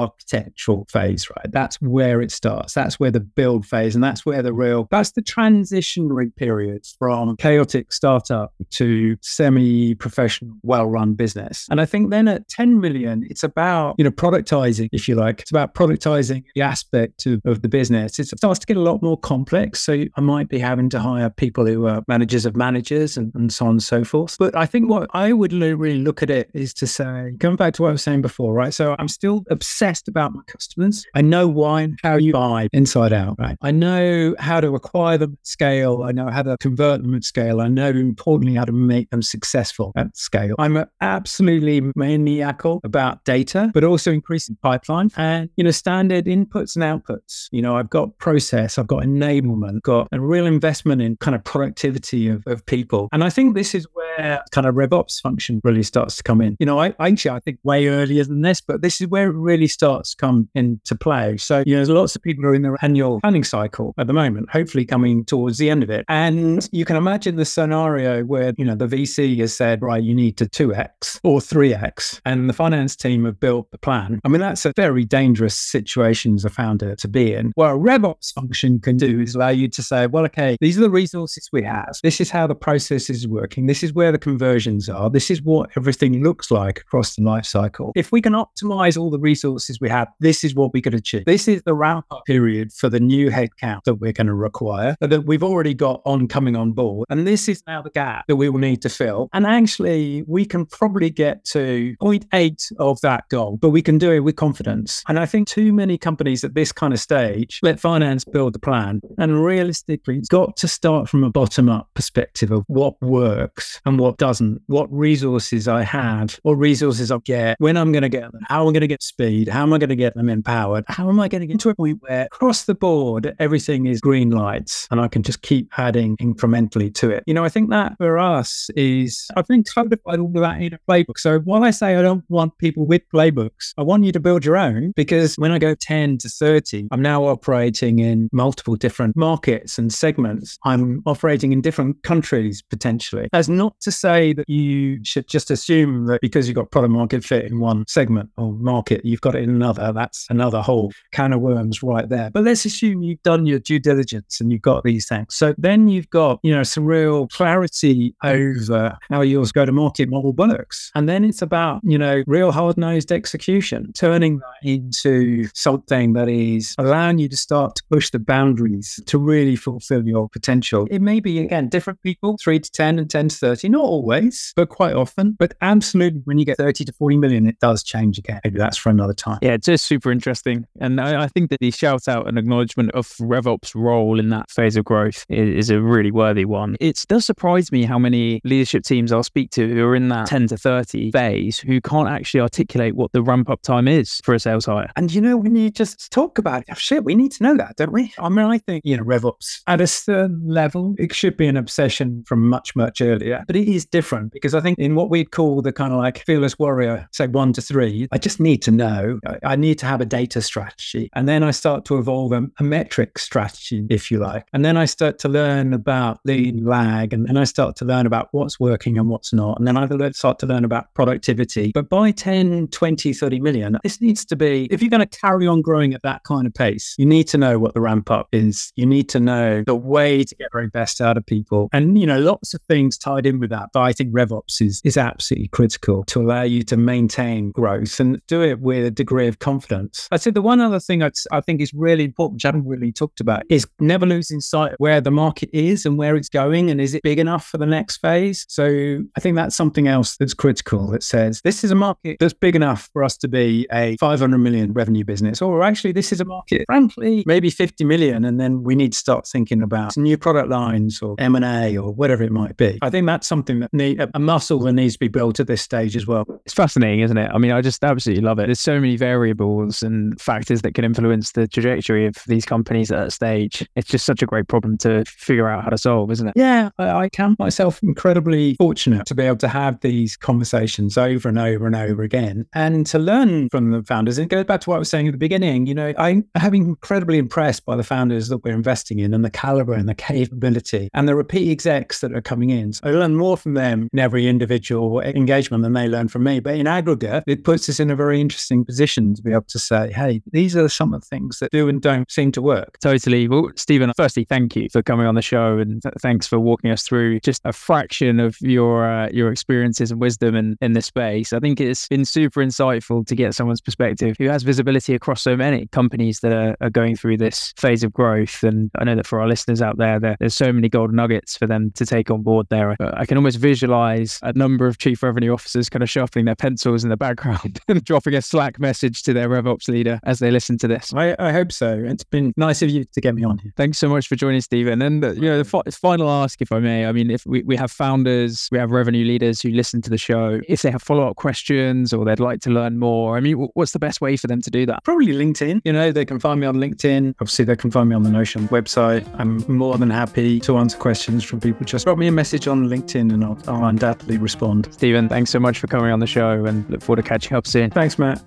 architectural 0.63 0.87
phase, 0.91 1.29
right? 1.31 1.53
That's 1.53 1.81
where 1.81 2.21
it 2.21 2.31
starts. 2.31 2.75
That's 2.75 2.99
where 3.01 3.11
the 3.11 3.21
build 3.21 3.67
phase, 3.67 3.95
and 3.95 4.03
that's 4.03 4.25
where 4.25 4.43
the 4.43 4.53
real, 4.53 4.89
that's 4.91 5.13
the 5.13 5.23
transitionary 5.23 6.35
period 6.35 6.87
from 6.99 7.37
chaotic 7.37 7.93
startup 7.93 8.53
to 8.71 9.17
semi 9.21 9.95
professional, 9.95 10.55
well 10.63 10.87
run 10.87 11.15
business. 11.15 11.67
And 11.71 11.81
I 11.81 11.87
think 11.87 12.11
then 12.11 12.29
at 12.29 12.49
10 12.49 12.81
million, 12.81 13.27
it's 13.29 13.43
about, 13.43 13.95
you 13.99 14.05
know, 14.05 14.11
productizing, 14.11 14.89
if 14.93 15.09
you 15.09 15.15
like. 15.15 15.41
It's 15.41 15.51
about 15.51 15.75
productizing 15.75 16.45
the 16.55 16.63
aspect 16.63 17.27
of, 17.27 17.41
of 17.45 17.63
the 17.63 17.69
business. 17.69 18.19
It 18.19 18.29
starts 18.29 18.61
to 18.61 18.67
get 18.67 18.77
a 18.77 18.81
lot 18.81 19.03
more 19.03 19.19
complex. 19.19 19.81
So 19.81 20.05
I 20.17 20.21
might 20.21 20.49
be 20.49 20.59
having 20.59 20.89
to 20.91 21.01
hire 21.01 21.31
people 21.31 21.67
who 21.67 21.87
are 21.87 22.03
managers 22.09 22.47
of 22.47 22.57
managers 22.57 23.17
and, 23.17 23.33
and 23.35 23.53
so 23.53 23.67
on 23.67 23.73
and 23.73 23.83
so 23.83 24.05
forth. 24.05 24.37
But 24.39 24.57
I 24.57 24.67
think 24.67 24.89
what 24.89 25.11
I 25.15 25.33
would 25.33 25.53
really 25.53 25.99
look 25.99 26.23
at 26.23 26.31
it 26.31 26.51
is 26.55 26.75
to 26.75 26.87
say, 26.87 27.33
going 27.39 27.57
back 27.57 27.75
to 27.75 27.83
what 27.83 27.89
I 27.89 27.93
was 27.93 28.03
saying 28.03 28.23
before, 28.23 28.53
right? 28.53 28.75
So 28.75 28.95
I'm 28.99 29.09
still 29.09 29.45
obsessed 29.51 30.09
about 30.09 30.33
my 30.33 30.43
customers. 30.53 31.07
I 31.15 31.23
know 31.23 31.49
why 31.49 31.83
and 31.83 31.99
how 32.03 32.17
you 32.17 32.33
buy 32.33 32.69
inside 32.73 33.13
out, 33.13 33.37
right? 33.39 33.57
I 33.63 33.71
know 33.71 34.35
how 34.39 34.61
to 34.61 34.75
acquire 34.75 35.19
them 35.19 35.33
at 35.41 35.47
scale. 35.47 36.03
I 36.03 36.13
know 36.13 36.29
how 36.29 36.43
to 36.43 36.57
convert 36.59 37.03
them 37.03 37.15
at 37.15 37.25
scale. 37.25 37.61
I 37.61 37.69
know 37.69 37.89
importantly 37.89 38.55
how 38.55 38.65
to 38.65 38.73
make 38.73 39.11
them 39.11 39.23
successful 39.23 39.93
at 39.97 40.17
scale. 40.17 40.55
I'm 40.59 40.85
absolutely 41.01 41.81
maniacal 41.97 42.81
about 42.85 43.25
data, 43.25 43.71
but 43.75 43.85
also 43.85 44.13
increasing 44.13 44.57
pipeline 44.63 45.11
and, 45.17 45.49
you 45.57 45.65
know, 45.65 45.71
standard 45.71 46.27
inputs 46.27 46.77
and 46.77 46.85
outputs. 46.85 47.49
You 47.51 47.63
know, 47.63 47.77
I've 47.77 47.91
got 47.91 48.17
process, 48.19 48.79
I've 48.79 48.87
got 48.87 49.03
enablement, 49.03 49.83
got 49.83 50.09
a 50.13 50.21
real 50.21 50.47
investment 50.47 51.03
in 51.03 51.17
kind 51.17 51.35
of 51.35 51.45
productivity 51.45 52.29
of, 52.29 52.43
of 52.47 52.65
people. 52.67 53.09
And 53.13 53.25
I 53.25 53.31
think 53.31 53.55
this 53.55 53.75
is 53.75 53.87
where 53.93 54.43
kind 54.51 54.67
of 54.67 54.75
RevOps 54.75 55.21
function 55.21 55.61
really 55.65 55.83
starts 55.83 56.17
to 56.17 56.23
come 56.23 56.41
in. 56.41 56.57
You 56.61 56.67
know, 56.67 56.79
I 56.79 56.95
actually 57.01 57.31
I 57.31 57.41
think 57.41 57.59
way 57.63 57.89
earlier 57.89 58.25
than 58.25 58.43
this, 58.43 58.61
but 58.61 58.83
this 58.83 59.01
is 59.01 59.09
where 59.09 59.29
it 59.29 59.35
really 59.35 59.67
starts 59.67 60.11
to 60.11 60.17
come 60.17 60.42
into 60.55 60.95
play. 60.95 61.37
So, 61.37 61.63
you 61.67 61.75
know, 61.75 61.79
there's 61.79 61.91
lots 61.91 62.17
of 62.17 62.23
people 62.23 62.43
who 62.45 62.51
are 62.51 62.55
in 62.55 62.63
their 62.63 62.77
annual 62.83 63.21
planning 63.21 63.45
cycle 63.45 63.95
at 63.99 64.07
the 64.07 64.13
moment, 64.13 64.51
hopefully 64.51 64.85
coming 64.85 65.25
towards 65.25 65.59
the 65.59 65.71
end 65.71 65.83
of 65.83 65.91
it. 65.91 66.05
And 66.09 66.69
you 66.73 66.85
can 66.85 66.97
imagine 66.97 67.37
the 67.37 67.45
scenario 67.45 68.25
where, 68.25 68.53
you 68.57 68.65
know, 68.65 68.75
the 68.75 68.87
VC 68.87 69.39
has 69.39 69.55
said, 69.55 69.83
right, 69.83 70.03
you 70.03 70.15
need 70.15 70.37
to 70.39 70.47
2x 70.47 71.21
or 71.23 71.41
3x, 71.41 72.21
and 72.25 72.49
the 72.49 72.55
finance 72.55 72.97
team 72.97 73.25
have 73.25 73.41
built 73.41 73.71
the 73.71 73.79
plan. 73.79 74.21
I 74.25 74.29
mean, 74.29 74.41
that's 74.41 74.65
a 74.65 74.73
very 74.77 75.05
dangerous 75.05 75.57
situation 75.57 76.35
as 76.35 76.45
a 76.45 76.51
founder 76.51 76.95
to 76.97 77.09
be 77.09 77.35
in. 77.35 77.53
What 77.55 77.71
a 77.71 77.75
RevOps 77.75 78.33
function 78.33 78.81
can 78.81 78.97
do 78.97 79.21
is 79.21 79.35
allow 79.35 79.49
you 79.49 79.69
to 79.69 79.83
say, 79.83 80.07
well, 80.07 80.25
okay, 80.27 80.57
these 80.61 80.79
are 80.79 80.83
the 80.83 80.91
resources 80.91 81.49
we 81.53 81.63
have. 81.63 81.97
This 82.03 82.21
is 82.21 82.31
how 82.31 82.47
the 82.47 82.55
process 82.55 83.11
is 83.11 83.27
working. 83.27 83.67
This 83.67 83.83
is 83.83 83.93
where 83.93 84.13
the 84.13 84.19
conversions 84.19 84.89
are. 84.89 85.11
This 85.11 85.31
is 85.31 85.43
what 85.43 85.71
everything 85.77 86.23
looks 86.23 86.51
like 86.51 86.81
across 86.81 87.17
the 87.17 87.23
life 87.23 87.47
cycle. 87.47 87.93
If 87.95 88.13
we 88.13 88.21
can 88.21 88.33
optimize 88.33 89.01
all 89.01 89.11
the 89.11 89.19
resources 89.19 89.81
we 89.81 89.89
have, 89.89 90.09
this 90.21 90.32
this 90.33 90.45
is 90.45 90.55
what 90.55 90.73
we 90.73 90.81
could 90.81 90.95
achieve. 90.95 91.27
This 91.27 91.47
is 91.47 91.63
the 91.65 91.75
ramp 91.75 92.07
up 92.11 92.25
period 92.25 92.73
for 92.73 92.89
the 92.89 92.99
new 92.99 93.31
headcount 93.31 93.85
that 93.85 93.97
we're 93.97 94.15
going 94.15 94.29
to 94.29 94.35
require 94.35 94.97
that 95.01 95.27
we've 95.27 95.43
already 95.43 95.75
got 95.75 96.01
on 96.07 96.27
coming 96.27 96.57
on 96.57 96.73
board. 96.73 97.07
And 97.11 97.27
this 97.27 97.51
is 97.51 97.63
now 97.67 97.83
the 97.83 97.91
gap 97.91 98.25
that 98.29 98.37
we 98.37 98.49
will 98.49 98.59
need 98.59 98.81
to 98.81 98.89
fill. 98.89 99.29
And 99.35 99.45
actually, 99.45 100.25
we 100.27 100.47
can 100.47 100.65
probably 100.65 101.11
get 101.11 101.45
to 101.53 101.95
0.8 102.01 102.73
of 102.79 102.99
that 103.03 103.29
goal, 103.29 103.59
but 103.59 103.69
we 103.69 103.83
can 103.83 103.99
do 103.99 104.11
it 104.11 104.21
with 104.21 104.37
confidence. 104.37 105.03
And 105.07 105.19
I 105.19 105.27
think 105.27 105.49
too 105.49 105.71
many 105.71 105.99
companies 105.99 106.45
at 106.45 106.55
this 106.55 106.73
kind 106.73 106.95
of 106.95 106.99
stage 106.99 107.61
let 107.63 107.79
finance 107.79 108.25
build 108.25 108.55
the 108.55 108.59
plan. 108.59 109.03
And 109.19 109.45
realistically, 109.45 110.17
it's 110.17 110.31
got 110.31 110.57
to 110.57 110.67
start 110.67 111.11
from 111.11 111.25
a 111.25 111.31
bottom 111.31 111.69
up 111.69 111.91
perspective 111.93 112.51
of 112.51 112.65
what 112.69 112.95
works 113.03 113.83
and 113.85 113.99
what 113.99 114.17
doesn't, 114.17 114.63
what 114.69 114.91
resources 114.91 115.69
I 115.69 115.83
have, 115.83 116.39
what 116.43 116.55
resources 116.55 117.11
I 117.11 117.19
get, 117.19 117.57
when 117.59 117.77
I'm 117.77 117.93
going 117.93 118.01
to 118.01 118.09
get 118.09 118.33
them, 118.33 118.41
how 118.49 118.67
I'm 118.67 118.73
going 118.73 118.81
to 118.81 118.87
get 118.87 119.03
speed, 119.03 119.49
how 119.49 119.65
am 119.65 119.75
I 119.75 119.79
going 119.79 119.91
to 119.91 119.97
get 119.97 120.15
them 120.15 120.22
empowered, 120.29 120.85
how 120.89 121.09
am 121.09 121.21
I 121.21 121.29
going 121.29 121.41
to 121.41 121.47
get 121.47 121.61
to 121.61 121.71
a 121.71 121.75
point 121.75 121.99
where 122.01 122.25
across 122.25 122.65
the 122.65 122.75
board, 122.75 123.35
everything 123.39 123.87
is 123.87 124.01
green 124.01 124.31
lights 124.31 124.87
and 124.91 125.01
I 125.01 125.09
can 125.09 125.23
just 125.23 125.43
keep 125.43 125.71
adding 125.79 126.17
incrementally 126.19 126.95
to 126.97 127.11
it. 127.11 127.25
You 127.27 127.35
know, 127.35 127.45
I 127.45 127.49
think 127.49 127.71
that 127.71 127.97
for 127.99 128.19
us 128.19 128.71
is, 128.77 129.29
I've 129.37 129.47
been 129.47 129.65
codified 129.65 130.19
all 130.19 130.27
of 130.27 130.43
that 130.43 130.61
in 130.61 130.75
a 130.75 130.79
playbook. 130.89 131.19
So 131.19 131.41
while 131.41 131.65
I 131.65 131.71
say 131.71 131.97
I 131.97 132.03
don't 132.03 132.25
want 132.29 132.57
people 132.59 132.87
with 132.87 133.03
playbooks, 133.15 133.73
I 133.77 133.83
want 133.83 134.05
you 134.05 134.13
to 134.13 134.21
build 134.21 134.45
your 134.45 134.57
own 134.57 134.93
because 134.97 135.37
when 135.37 135.53
I 135.53 135.59
go 135.59 135.75
10 135.75 136.19
to 136.19 136.29
30, 136.29 136.89
I'm 136.91 137.03
now 137.03 137.25
operating 137.25 137.99
in 137.99 138.29
multiple 138.33 138.77
different 138.77 139.17
markets 139.17 139.79
and 139.79 139.93
segments. 139.93 140.59
I'm 140.65 141.03
operating 141.07 141.53
in 141.53 141.61
different 141.61 142.03
countries 142.03 142.63
potentially. 142.63 143.29
That's 143.33 143.49
not 143.49 143.79
to 143.81 143.93
say 143.93 144.33
that 144.33 144.49
you 144.49 145.05
should 145.05 145.29
just 145.29 145.51
assume 145.51 146.07
that 146.07 146.21
because 146.21 146.49
you've 146.49 146.57
got 146.57 146.71
product 146.71 146.93
market 146.93 147.25
fit 147.25 147.45
in 147.45 147.61
one 147.61 147.85
segment 147.89 148.31
or 148.37 148.53
market, 148.53 149.05
you've 149.05 149.21
got 149.21 149.35
it 149.35 149.43
in 149.43 149.51
another. 149.51 149.93
That's 150.03 150.27
another 150.31 150.61
whole 150.63 150.93
can 151.13 151.33
of 151.33 151.41
worms 151.41 151.81
right 151.81 152.09
there. 152.09 152.31
But 152.31 152.43
let's 152.43 152.65
assume 152.65 153.05
you've 153.05 153.23
done 153.23 153.47
your 153.47 153.61
due 153.61 153.79
diligence 153.79 154.41
and 154.41 154.51
you've 154.51 154.63
got 154.63 154.83
these 154.83 155.07
things. 155.07 155.35
So 155.37 155.55
then 155.59 155.87
you've 155.87 156.11
got, 156.11 156.41
you 156.43 156.53
know, 156.53 156.65
some 156.65 156.85
real 156.85 157.29
clarity 157.29 158.17
over 158.25 158.99
how 159.09 159.21
your 159.21 159.45
go 159.53 159.65
to 159.65 159.71
market 159.73 160.09
model 160.09 160.33
works. 160.33 160.91
And 160.97 161.09
then 161.09 161.25
it's 161.25 161.41
about, 161.41 161.81
you 161.85 161.99
know, 161.99 162.25
real 162.27 162.51
hard 162.51 162.77
nosed 162.77 163.13
execution, 163.13 163.93
turning 163.93 164.39
that 164.39 164.69
into 164.69 165.47
something 165.55 166.15
that 166.15 166.29
is 166.29 166.75
allowing 166.79 167.19
you 167.19 167.29
to 167.29 167.37
start 167.37 167.77
to 167.77 167.83
push 167.91 168.11
the 168.11 168.19
boundaries 168.19 168.99
to 169.07 169.19
really 169.19 169.55
fulfill 169.55 170.05
your 170.05 170.29
potential. 170.29 170.89
It 170.91 171.01
may 171.01 171.21
be, 171.21 171.39
again, 171.39 171.69
different 171.69 172.03
people, 172.03 172.39
three 172.43 172.59
to 172.59 172.71
10 172.73 172.99
and 172.99 173.09
10 173.09 173.29
to 173.29 173.37
30, 173.37 173.69
not 173.69 173.85
always, 173.85 174.53
but 174.57 174.69
quite 174.69 174.95
often. 174.95 175.37
But 175.39 175.55
absolutely, 175.61 176.23
when 176.25 176.39
you 176.39 176.45
get 176.45 176.57
30 176.57 176.85
to 176.87 176.93
40 176.93 177.19
million, 177.19 177.47
it 177.47 177.59
does 177.61 177.83
change 177.83 178.19
again. 178.19 178.41
Maybe 178.45 178.59
that's 178.59 178.77
for 178.77 178.91
another 178.91 179.15
time. 179.15 179.39
Yeah, 179.43 179.57
just 179.57 179.92
super 179.93 180.11
interesting. 180.11 180.67
And 180.81 180.99
I, 180.99 181.25
I 181.25 181.29
think 181.29 181.51
that 181.51 181.61
the 181.61 181.71
shout 181.71 182.09
out 182.09 182.27
and 182.27 182.39
acknowledgement 182.39 182.93
of 182.93 183.09
RevOps' 183.19 183.75
role 183.75 184.19
in 184.19 184.31
that 184.31 184.51
phase 184.51 184.75
of 184.75 184.87
growth 184.87 185.27
is, 185.29 185.67
is 185.67 185.71
a 185.71 185.83
really 185.83 186.11
worthy 186.11 186.47
one. 186.47 186.77
It 186.81 187.05
does 187.09 187.27
surprise 187.27 187.71
me 187.71 187.85
how 187.85 187.99
many 187.99 188.41
leadership 188.43 188.85
teams 188.85 189.13
I'll 189.13 189.23
speak 189.23 189.51
to 189.51 189.69
who 189.69 189.85
are 189.85 189.95
in 189.95 190.09
that 190.09 190.29
10 190.29 190.47
to 190.47 190.57
30 190.57 191.11
phase 191.11 191.59
who 191.59 191.79
can't 191.83 192.09
actually 192.09 192.41
articulate 192.41 192.97
what 192.97 193.13
the 193.13 193.23
ramp 193.23 193.51
up 193.51 193.61
time 193.61 193.87
is 193.87 194.23
for 194.25 194.33
a 194.33 194.41
sales 194.41 194.65
hire. 194.65 194.91
And 194.97 195.13
you 195.13 195.21
know, 195.21 195.37
when 195.37 195.57
you 195.57 195.71
just 195.71 196.11
talk 196.11 196.39
about 196.39 196.63
it, 196.63 196.69
oh, 196.71 196.75
shit, 196.75 197.05
we 197.05 197.15
need 197.15 197.33
to 197.33 197.43
know 197.43 197.55
that, 197.59 197.77
don't 197.77 197.93
we? 197.93 198.15
I 198.19 198.31
mean, 198.31 198.47
I 198.47 198.57
think, 198.57 198.87
you 198.87 198.97
know, 198.97 199.05
RevOps 199.05 199.61
at 199.67 199.83
a 199.83 199.87
certain 199.87 200.41
level, 200.49 200.95
it 200.99 201.15
should 201.15 201.37
be 201.37 201.49
an 201.49 201.59
obsession 201.59 202.25
from 202.27 202.49
much, 202.49 202.75
much 202.75 203.03
earlier, 203.03 203.45
but 203.47 203.57
it 203.57 203.69
is 203.69 203.85
different 203.85 204.33
because 204.33 204.55
I 204.55 204.61
think 204.61 204.79
in 204.79 204.95
what 204.95 205.11
we'd 205.11 205.33
call 205.33 205.61
the 205.61 205.73
kind 205.73 205.93
of 205.93 205.99
like 205.99 206.25
fearless 206.25 206.59
warrior, 206.59 207.07
say 207.13 207.27
one 207.27 207.53
to 207.53 207.61
three, 207.61 208.09
I 208.11 208.17
just 208.17 208.41
need 208.41 208.63
to 208.63 208.71
know, 208.71 209.21
I 209.45 209.57
need 209.57 209.79
to 209.81 209.82
have 209.87 210.01
a 210.01 210.07
data 210.07 210.43
strategy. 210.43 211.11
And 211.15 211.29
then 211.29 211.43
I 211.43 211.51
start 211.51 211.85
to 211.87 211.99
evolve 211.99 212.33
a, 212.33 212.47
a 212.59 212.63
metric 212.63 213.19
strategy, 213.19 213.87
if 213.91 214.11
you 214.11 214.19
like. 214.19 214.47
And 214.53 214.65
then 214.65 214.77
I 214.77 214.85
start 214.85 215.19
to 215.21 215.29
learn 215.29 215.73
about 215.73 216.21
lead 216.25 216.63
lag. 216.65 217.13
And 217.13 217.27
then 217.27 217.37
I 217.37 217.45
start 217.45 217.77
to 217.77 217.85
learn 217.85 218.07
about 218.07 218.29
what's 218.33 218.59
working 218.59 218.99
and 218.99 219.09
what's 219.09 219.33
not. 219.33 219.59
And 219.59 219.67
then 219.67 219.77
I 219.77 220.11
start 220.11 220.39
to 220.41 220.47
learn 220.47 220.65
about 220.65 220.93
productivity. 220.95 221.73
But 221.75 221.89
by 221.89 222.11
10, 222.11 222.69
20, 222.69 223.13
30 223.13 223.41
million, 223.41 223.79
this 223.83 224.01
needs 224.01 224.25
to 224.27 224.37
be, 224.37 224.69
if 224.71 224.83
you're 224.83 224.91
going 224.91 225.07
to 225.07 225.19
carry 225.19 225.47
on 225.47 225.63
growing 225.63 225.95
at 225.95 226.03
that 226.03 226.25
kind 226.25 226.47
of 226.47 226.55
pace, 226.55 226.95
you 226.99 227.07
need 227.07 227.29
to 227.29 227.39
know 227.39 227.59
what 227.59 227.75
the 227.75 227.81
ramp 227.81 228.11
up 228.11 228.29
is. 228.33 228.73
You 228.77 228.87
need 228.87 229.09
to 229.11 229.21
know 229.21 229.63
the 229.67 229.75
way 229.75 230.25
to 230.25 230.35
get 230.37 230.49
very 230.53 230.69
best 230.69 231.01
out 231.01 231.17
of 231.17 231.27
people. 231.27 231.69
And, 231.73 231.99
you 231.99 232.07
know, 232.07 232.19
lots 232.19 232.55
of 232.55 232.63
things 232.63 232.99
tied 232.99 233.27
in 233.27 233.41
with 233.41 233.51
that. 233.51 233.71
But 233.73 233.83
I 233.83 233.93
think 233.93 234.13
RevOps 234.13 234.61
is, 234.61 234.81
is 234.85 234.97
absolutely 234.97 235.49
critical 235.49 236.05
to 236.05 236.21
allow 236.21 236.43
you 236.43 236.63
to 236.65 236.77
maintain 236.77 237.51
growth 237.51 237.99
and 238.01 238.21
do 238.27 238.43
it 238.43 238.61
with 238.61 238.85
a 238.85 238.91
degree 238.91 239.29
of 239.29 239.39
confidence. 239.39 239.72
I 240.11 240.17
said 240.17 240.35
the 240.35 240.43
one 240.43 240.61
other 240.61 240.81
thing 240.81 241.03
I'd, 241.03 241.13
I 241.31 241.41
think 241.41 241.61
is 241.61 241.73
really 241.73 242.05
important, 242.05 242.37
which 242.37 242.45
I 242.45 242.49
haven't 242.49 242.67
really 242.67 242.93
talked 242.93 243.21
about, 243.21 243.43
is 243.49 243.67
never 243.81 244.07
losing 244.07 244.41
sight 244.41 244.73
of 244.73 244.77
where 244.79 245.01
the 245.01 245.11
market 245.11 245.51
is 245.53 245.87
and 245.87 245.99
where 245.99 246.17
it's 246.17 246.29
going 246.29 246.71
and 246.71 246.81
is 246.81 246.95
it 246.95 247.03
big 247.03 247.19
enough 247.19 247.47
for 247.47 247.59
the 247.59 247.67
next 247.67 247.99
phase. 247.99 248.47
So 248.49 248.99
I 249.17 249.21
think 249.21 249.37
that's 249.37 249.57
something 249.57 249.89
else 249.89 250.17
that's 250.17 250.35
critical 250.35 250.91
that 250.91 251.03
says 251.03 251.41
this 251.45 251.65
is 251.65 251.71
a 251.71 251.75
market 251.75 252.17
that's 252.21 252.35
big 252.35 252.57
enough 252.57 252.91
for 252.93 253.05
us 253.05 253.17
to 253.19 253.29
be 253.29 253.67
a 253.73 253.97
500 253.99 254.39
million 254.39 254.73
revenue 254.73 255.05
business, 255.05 255.43
or 255.43 255.63
actually 255.63 255.93
this 255.93 256.13
is 256.13 256.21
a 256.21 256.25
market, 256.25 256.65
frankly, 256.67 257.23
maybe 257.27 257.51
50 257.51 257.85
million, 257.85 258.25
and 258.25 258.41
then 258.41 258.63
we 258.63 258.75
need 258.75 258.93
to 258.93 258.99
start 258.99 259.27
thinking 259.27 259.63
about 259.63 259.97
new 259.97 260.17
product 260.17 260.49
lines 260.49 261.01
or 261.03 261.15
M 261.19 261.35
and 261.35 261.45
A 261.45 261.77
or 261.77 261.93
whatever 261.93 262.23
it 262.23 262.33
might 262.33 262.57
be. 262.57 262.79
I 262.83 262.91
think 262.91 263.07
that's 263.07 263.27
something 263.27 263.61
that 263.61 263.73
need 263.73 264.01
a 264.15 264.19
muscle 264.19 264.59
that 264.61 264.73
needs 264.73 264.95
to 264.95 264.99
be 264.99 265.09
built 265.09 265.41
at 265.41 265.47
this 265.47 265.63
stage 265.63 265.97
as 265.97 266.07
well. 266.07 266.25
It's 266.45 266.55
fascinating, 266.55 267.01
isn't 267.01 267.19
it? 267.19 267.31
I 267.33 267.39
mean, 267.39 267.53
I 267.53 267.61
just 267.61 267.83
absolutely 267.85 268.25
love 268.25 268.39
it. 268.39 268.47
There's 268.47 268.61
so 268.61 268.81
many 268.81 268.97
variables 268.97 269.62
and 269.83 270.21
factors 270.21 270.63
that 270.63 270.75
can 270.75 270.85
influence 270.85 271.33
the 271.33 271.47
trajectory 271.47 272.07
of 272.07 272.17
these 272.27 272.45
companies 272.45 272.91
at 272.91 273.05
that 273.05 273.11
stage. 273.13 273.69
It's 273.77 273.89
just 273.89 274.05
such 274.05 274.23
a 274.23 274.27
great 274.27 274.49
problem 274.49 274.79
to 274.79 275.05
figure 275.07 275.49
out 275.49 275.65
how 275.65 275.71
to 275.71 275.79
solve, 275.79 276.11
isn't 276.11 276.29
it? 276.29 276.35
Yeah, 276.37 276.71
I, 276.79 276.91
I 276.91 277.09
count 277.09 277.39
myself 277.39 277.83
incredibly 277.83 278.55
fortunate 278.55 279.07
to 279.07 279.15
be 279.15 279.23
able 279.23 279.37
to 279.37 279.49
have 279.49 279.81
these 279.81 280.17
conversations 280.17 280.99
over 280.99 281.29
and 281.29 281.39
over 281.39 281.67
and 281.67 281.77
over 281.77 282.03
again 282.03 282.47
and 282.55 282.87
to 282.87 282.99
learn 282.99 283.49
from 283.51 283.71
the 283.71 283.83
founders. 283.83 284.19
And 284.19 284.27
it 284.27 284.35
goes 284.35 284.45
back 284.45 284.61
to 284.63 284.71
what 284.71 284.77
I 284.77 284.79
was 284.79 284.91
saying 284.91 285.09
at 285.09 285.13
the 285.13 285.19
beginning. 285.19 285.67
You 285.67 285.75
know, 285.75 285.93
I 285.99 286.23
am 286.35 286.55
incredibly 286.55 287.19
impressed 287.19 287.65
by 287.65 287.77
the 287.77 287.85
founders 287.85 288.29
that 288.29 288.39
we're 288.39 288.55
investing 288.55 288.99
in 288.99 289.15
and 289.15 289.25
the 289.25 289.31
caliber 289.31 289.75
and 289.75 289.89
the 289.89 289.95
capability 289.95 290.89
and 290.95 291.09
the 291.09 291.15
repeat 291.15 291.51
execs 291.51 292.01
that 292.01 292.13
are 292.15 292.23
coming 292.23 292.51
in. 292.51 292.73
So 292.73 292.89
I 292.89 292.91
learn 292.91 293.17
more 293.17 293.37
from 293.37 293.55
them 293.55 293.89
in 293.93 293.99
every 293.99 294.27
individual 294.27 295.01
engagement 295.01 295.63
than 295.63 295.73
they 295.73 295.89
learn 295.89 296.09
from 296.09 296.25
me. 296.25 296.41
But 296.41 296.57
in 296.57 296.67
aggregate, 296.67 297.25
it 297.27 297.45
puts 297.45 297.69
us 297.69 297.81
in 297.81 297.91
a 297.91 297.97
very 297.97 298.21
interesting 298.21 298.65
position 298.65 299.15
to 299.15 299.23
be 299.23 299.33
able 299.33 299.45
to 299.53 299.59
say, 299.59 299.93
hey, 299.93 300.21
these 300.33 300.57
are 300.57 300.69
some 300.69 300.93
of 300.95 301.03
the 301.03 301.07
things 301.07 301.39
that 301.39 301.51
do 301.51 301.69
and 301.69 301.81
don't 301.81 302.11
seem 302.11 302.33
to 302.33 302.43
work. 302.43 302.79
Totally. 302.81 303.29
Well, 303.29 303.51
Stephen, 303.57 303.93
firstly, 303.97 304.25
thank 304.25 304.57
you 304.57 304.69
for 304.71 304.83
coming 304.83 305.07
on 305.07 305.15
the 305.15 305.23
show 305.23 305.59
and 305.59 305.83
th- 305.83 305.95
thanks 306.01 306.27
for 306.27 306.39
walking 306.39 306.71
us 306.71 306.83
through 306.83 307.21
just 307.21 307.43
a 307.45 307.53
fraction 307.53 308.21
of 308.21 308.37
your 308.41 308.85
uh, 308.85 309.09
your 309.13 309.31
experiences 309.31 309.91
and 309.91 310.01
wisdom 310.01 310.35
in, 310.35 310.57
in 310.61 310.73
this 310.73 310.87
space. 310.87 311.33
I 311.33 311.41
think 311.41 311.61
it's 311.61 311.89
been 311.89 312.05
super 312.05 312.41
insightful 312.41 313.07
to 313.07 313.15
get 313.15 313.35
someone's 313.35 313.61
perspective 313.61 314.17
who 314.19 314.29
has 314.29 314.43
visibility 314.43 314.95
across 314.95 315.23
so 315.23 315.37
many 315.37 315.67
companies 315.69 316.21
that 316.21 316.33
are, 316.33 316.57
are 316.61 316.71
going 316.71 316.97
through 316.97 317.19
this 317.19 317.53
phase 317.57 317.83
of 317.83 317.93
growth. 317.93 318.43
And 318.43 318.71
I 318.79 318.85
know 318.85 318.97
that 318.97 319.07
for 319.07 319.21
our 319.21 319.29
listeners 319.29 319.63
out 319.63 319.79
there, 319.79 320.01
there 320.01 320.17
there's 320.19 320.35
so 320.35 320.53
many 320.53 320.69
gold 320.69 320.93
nuggets 320.93 321.37
for 321.37 321.47
them 321.47 321.71
to 321.73 321.87
take 321.87 322.11
on 322.11 322.23
board 322.23 322.47
there. 322.51 322.77
I 322.81 323.07
can 323.07 323.17
almost 323.17 323.39
visualize 323.39 324.19
a 324.23 324.33
number 324.33 324.67
of 324.67 324.79
chief 324.79 325.03
revenue 325.03 325.33
officers 325.33 325.69
kind 325.69 325.83
of 325.83 325.91
sharpening 325.91 326.25
their 326.25 326.37
pencils 326.37 326.85
in 326.85 326.91
the 326.91 326.97
background 326.97 327.61
and 327.69 327.85
dropping 327.85 328.15
a 328.15 328.23
Slack 328.23 328.59
message 328.59 329.03
to 329.05 329.13
their 329.13 329.29
RevOps 329.43 329.69
leader 329.69 330.01
as 330.05 330.19
they 330.19 330.31
listen 330.31 330.59
to 330.59 330.69
this. 330.69 330.93
I, 330.95 331.15
I 331.19 331.33
hope 331.33 331.53
so. 331.53 331.83
It's 331.85 332.05
been 332.05 332.33
nice 332.37 332.63
of 332.63 332.71
you 332.71 332.85
to 332.85 333.01
get 333.01 333.15
me 333.15 333.25
on 333.25 333.39
here. 333.39 333.53
Thanks 333.57 333.79
so 333.79 333.89
much 333.89 334.09
for 334.09 334.17
joining, 334.17 334.41
Stephen. 334.41 334.83
And 334.83 335.05
uh, 335.05 335.13
you 335.13 335.23
know, 335.23 335.39
the 335.39 335.45
fi- 335.45 335.63
final 335.71 336.09
ask, 336.11 336.41
if 336.41 336.53
I 336.53 336.59
may. 336.59 336.87
I 336.87 336.93
mean, 336.93 337.11
if 337.11 337.25
we, 337.27 337.43
we 337.43 337.57
have 337.57 337.71
founders, 337.71 338.49
we 338.53 338.59
have 338.59 338.71
revenue 338.71 339.05
leaders 339.05 339.41
who 339.41 339.51
listen 339.51 339.83
to 339.83 339.91
the 339.91 339.99
show. 339.99 340.41
If 340.49 340.63
they 340.63 340.71
have 340.71 340.83
follow 340.83 341.09
up 341.09 341.17
questions 341.17 341.93
or 341.93 342.05
they'd 342.05 342.21
like 342.21 342.41
to 342.43 342.51
learn 342.51 342.79
more, 342.79 343.17
I 343.17 343.21
mean, 343.21 343.35
w- 343.35 343.51
what's 343.55 343.73
the 343.73 343.79
best 343.79 344.01
way 344.01 344.17
for 344.17 344.27
them 344.27 344.41
to 344.43 344.51
do 344.51 344.67
that? 344.67 344.85
Probably 344.85 345.07
LinkedIn. 345.09 345.63
You 345.65 345.73
know, 345.73 345.93
they 345.93 346.05
can 346.05 346.19
find 346.19 346.41
me 346.41 346.47
on 346.47 346.57
LinkedIn. 346.57 347.15
Obviously, 347.21 347.45
they 347.45 347.57
can 347.57 347.71
find 347.71 347.89
me 347.89 347.97
on 347.97 348.03
the 348.03 348.11
Notion 348.11 348.49
website. 348.49 349.07
I'm 349.19 349.45
more 349.49 349.77
than 349.79 349.91
happy 349.91 350.41
to 350.41 350.57
answer 350.59 350.79
questions 350.79 351.25
from 351.25 351.41
people. 351.41 351.65
Just 351.65 351.85
drop 351.85 351.99
me 351.99 352.07
a 352.07 352.13
message 352.13 352.49
on 352.49 352.69
LinkedIn 352.69 353.13
and 353.13 353.25
I'll, 353.25 353.39
I'll 353.47 353.65
undoubtedly 353.65 354.19
respond. 354.19 354.69
Stephen, 354.73 355.09
thanks 355.09 355.31
so 355.31 355.41
much 355.41 355.59
for 355.59 355.67
coming 355.67 355.91
on 355.91 356.01
the 356.01 356.07
show 356.07 356.45
and 356.45 356.69
look 356.71 356.83
forward 356.83 357.03
to 357.03 357.09
catching 357.09 357.37
up 357.37 357.47
soon. 357.47 357.71
Thanks, 357.71 357.99
Matt. 357.99 358.23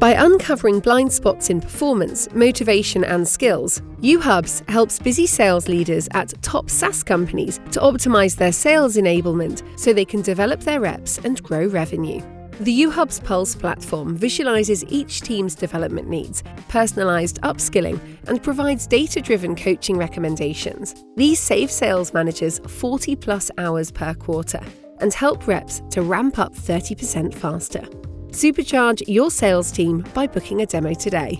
By 0.00 0.12
uncovering 0.12 0.80
blind 0.80 1.12
spots 1.12 1.50
in 1.50 1.60
performance, 1.60 2.26
motivation, 2.32 3.04
and 3.04 3.28
skills, 3.28 3.82
UHubs 4.00 4.66
helps 4.66 4.98
busy 4.98 5.26
sales 5.26 5.68
leaders 5.68 6.08
at 6.12 6.32
top 6.40 6.70
SaaS 6.70 7.02
companies 7.02 7.60
to 7.72 7.80
optimize 7.80 8.34
their 8.34 8.50
sales 8.50 8.96
enablement 8.96 9.62
so 9.78 9.92
they 9.92 10.06
can 10.06 10.22
develop 10.22 10.60
their 10.60 10.80
reps 10.80 11.18
and 11.18 11.42
grow 11.42 11.66
revenue. 11.66 12.22
The 12.60 12.84
UHubs 12.84 13.22
Pulse 13.22 13.54
platform 13.54 14.16
visualizes 14.16 14.86
each 14.86 15.20
team's 15.20 15.54
development 15.54 16.08
needs, 16.08 16.42
personalized 16.68 17.38
upskilling, 17.42 18.00
and 18.26 18.42
provides 18.42 18.86
data 18.86 19.20
driven 19.20 19.54
coaching 19.54 19.98
recommendations. 19.98 20.94
These 21.16 21.40
save 21.40 21.70
sales 21.70 22.14
managers 22.14 22.58
40 22.66 23.16
plus 23.16 23.50
hours 23.58 23.90
per 23.90 24.14
quarter 24.14 24.62
and 25.00 25.12
help 25.12 25.46
reps 25.46 25.82
to 25.90 26.00
ramp 26.00 26.38
up 26.38 26.54
30% 26.54 27.34
faster. 27.34 27.86
Supercharge 28.30 29.02
your 29.06 29.30
sales 29.30 29.70
team 29.72 30.04
by 30.14 30.26
booking 30.26 30.62
a 30.62 30.66
demo 30.66 30.94
today. 30.94 31.38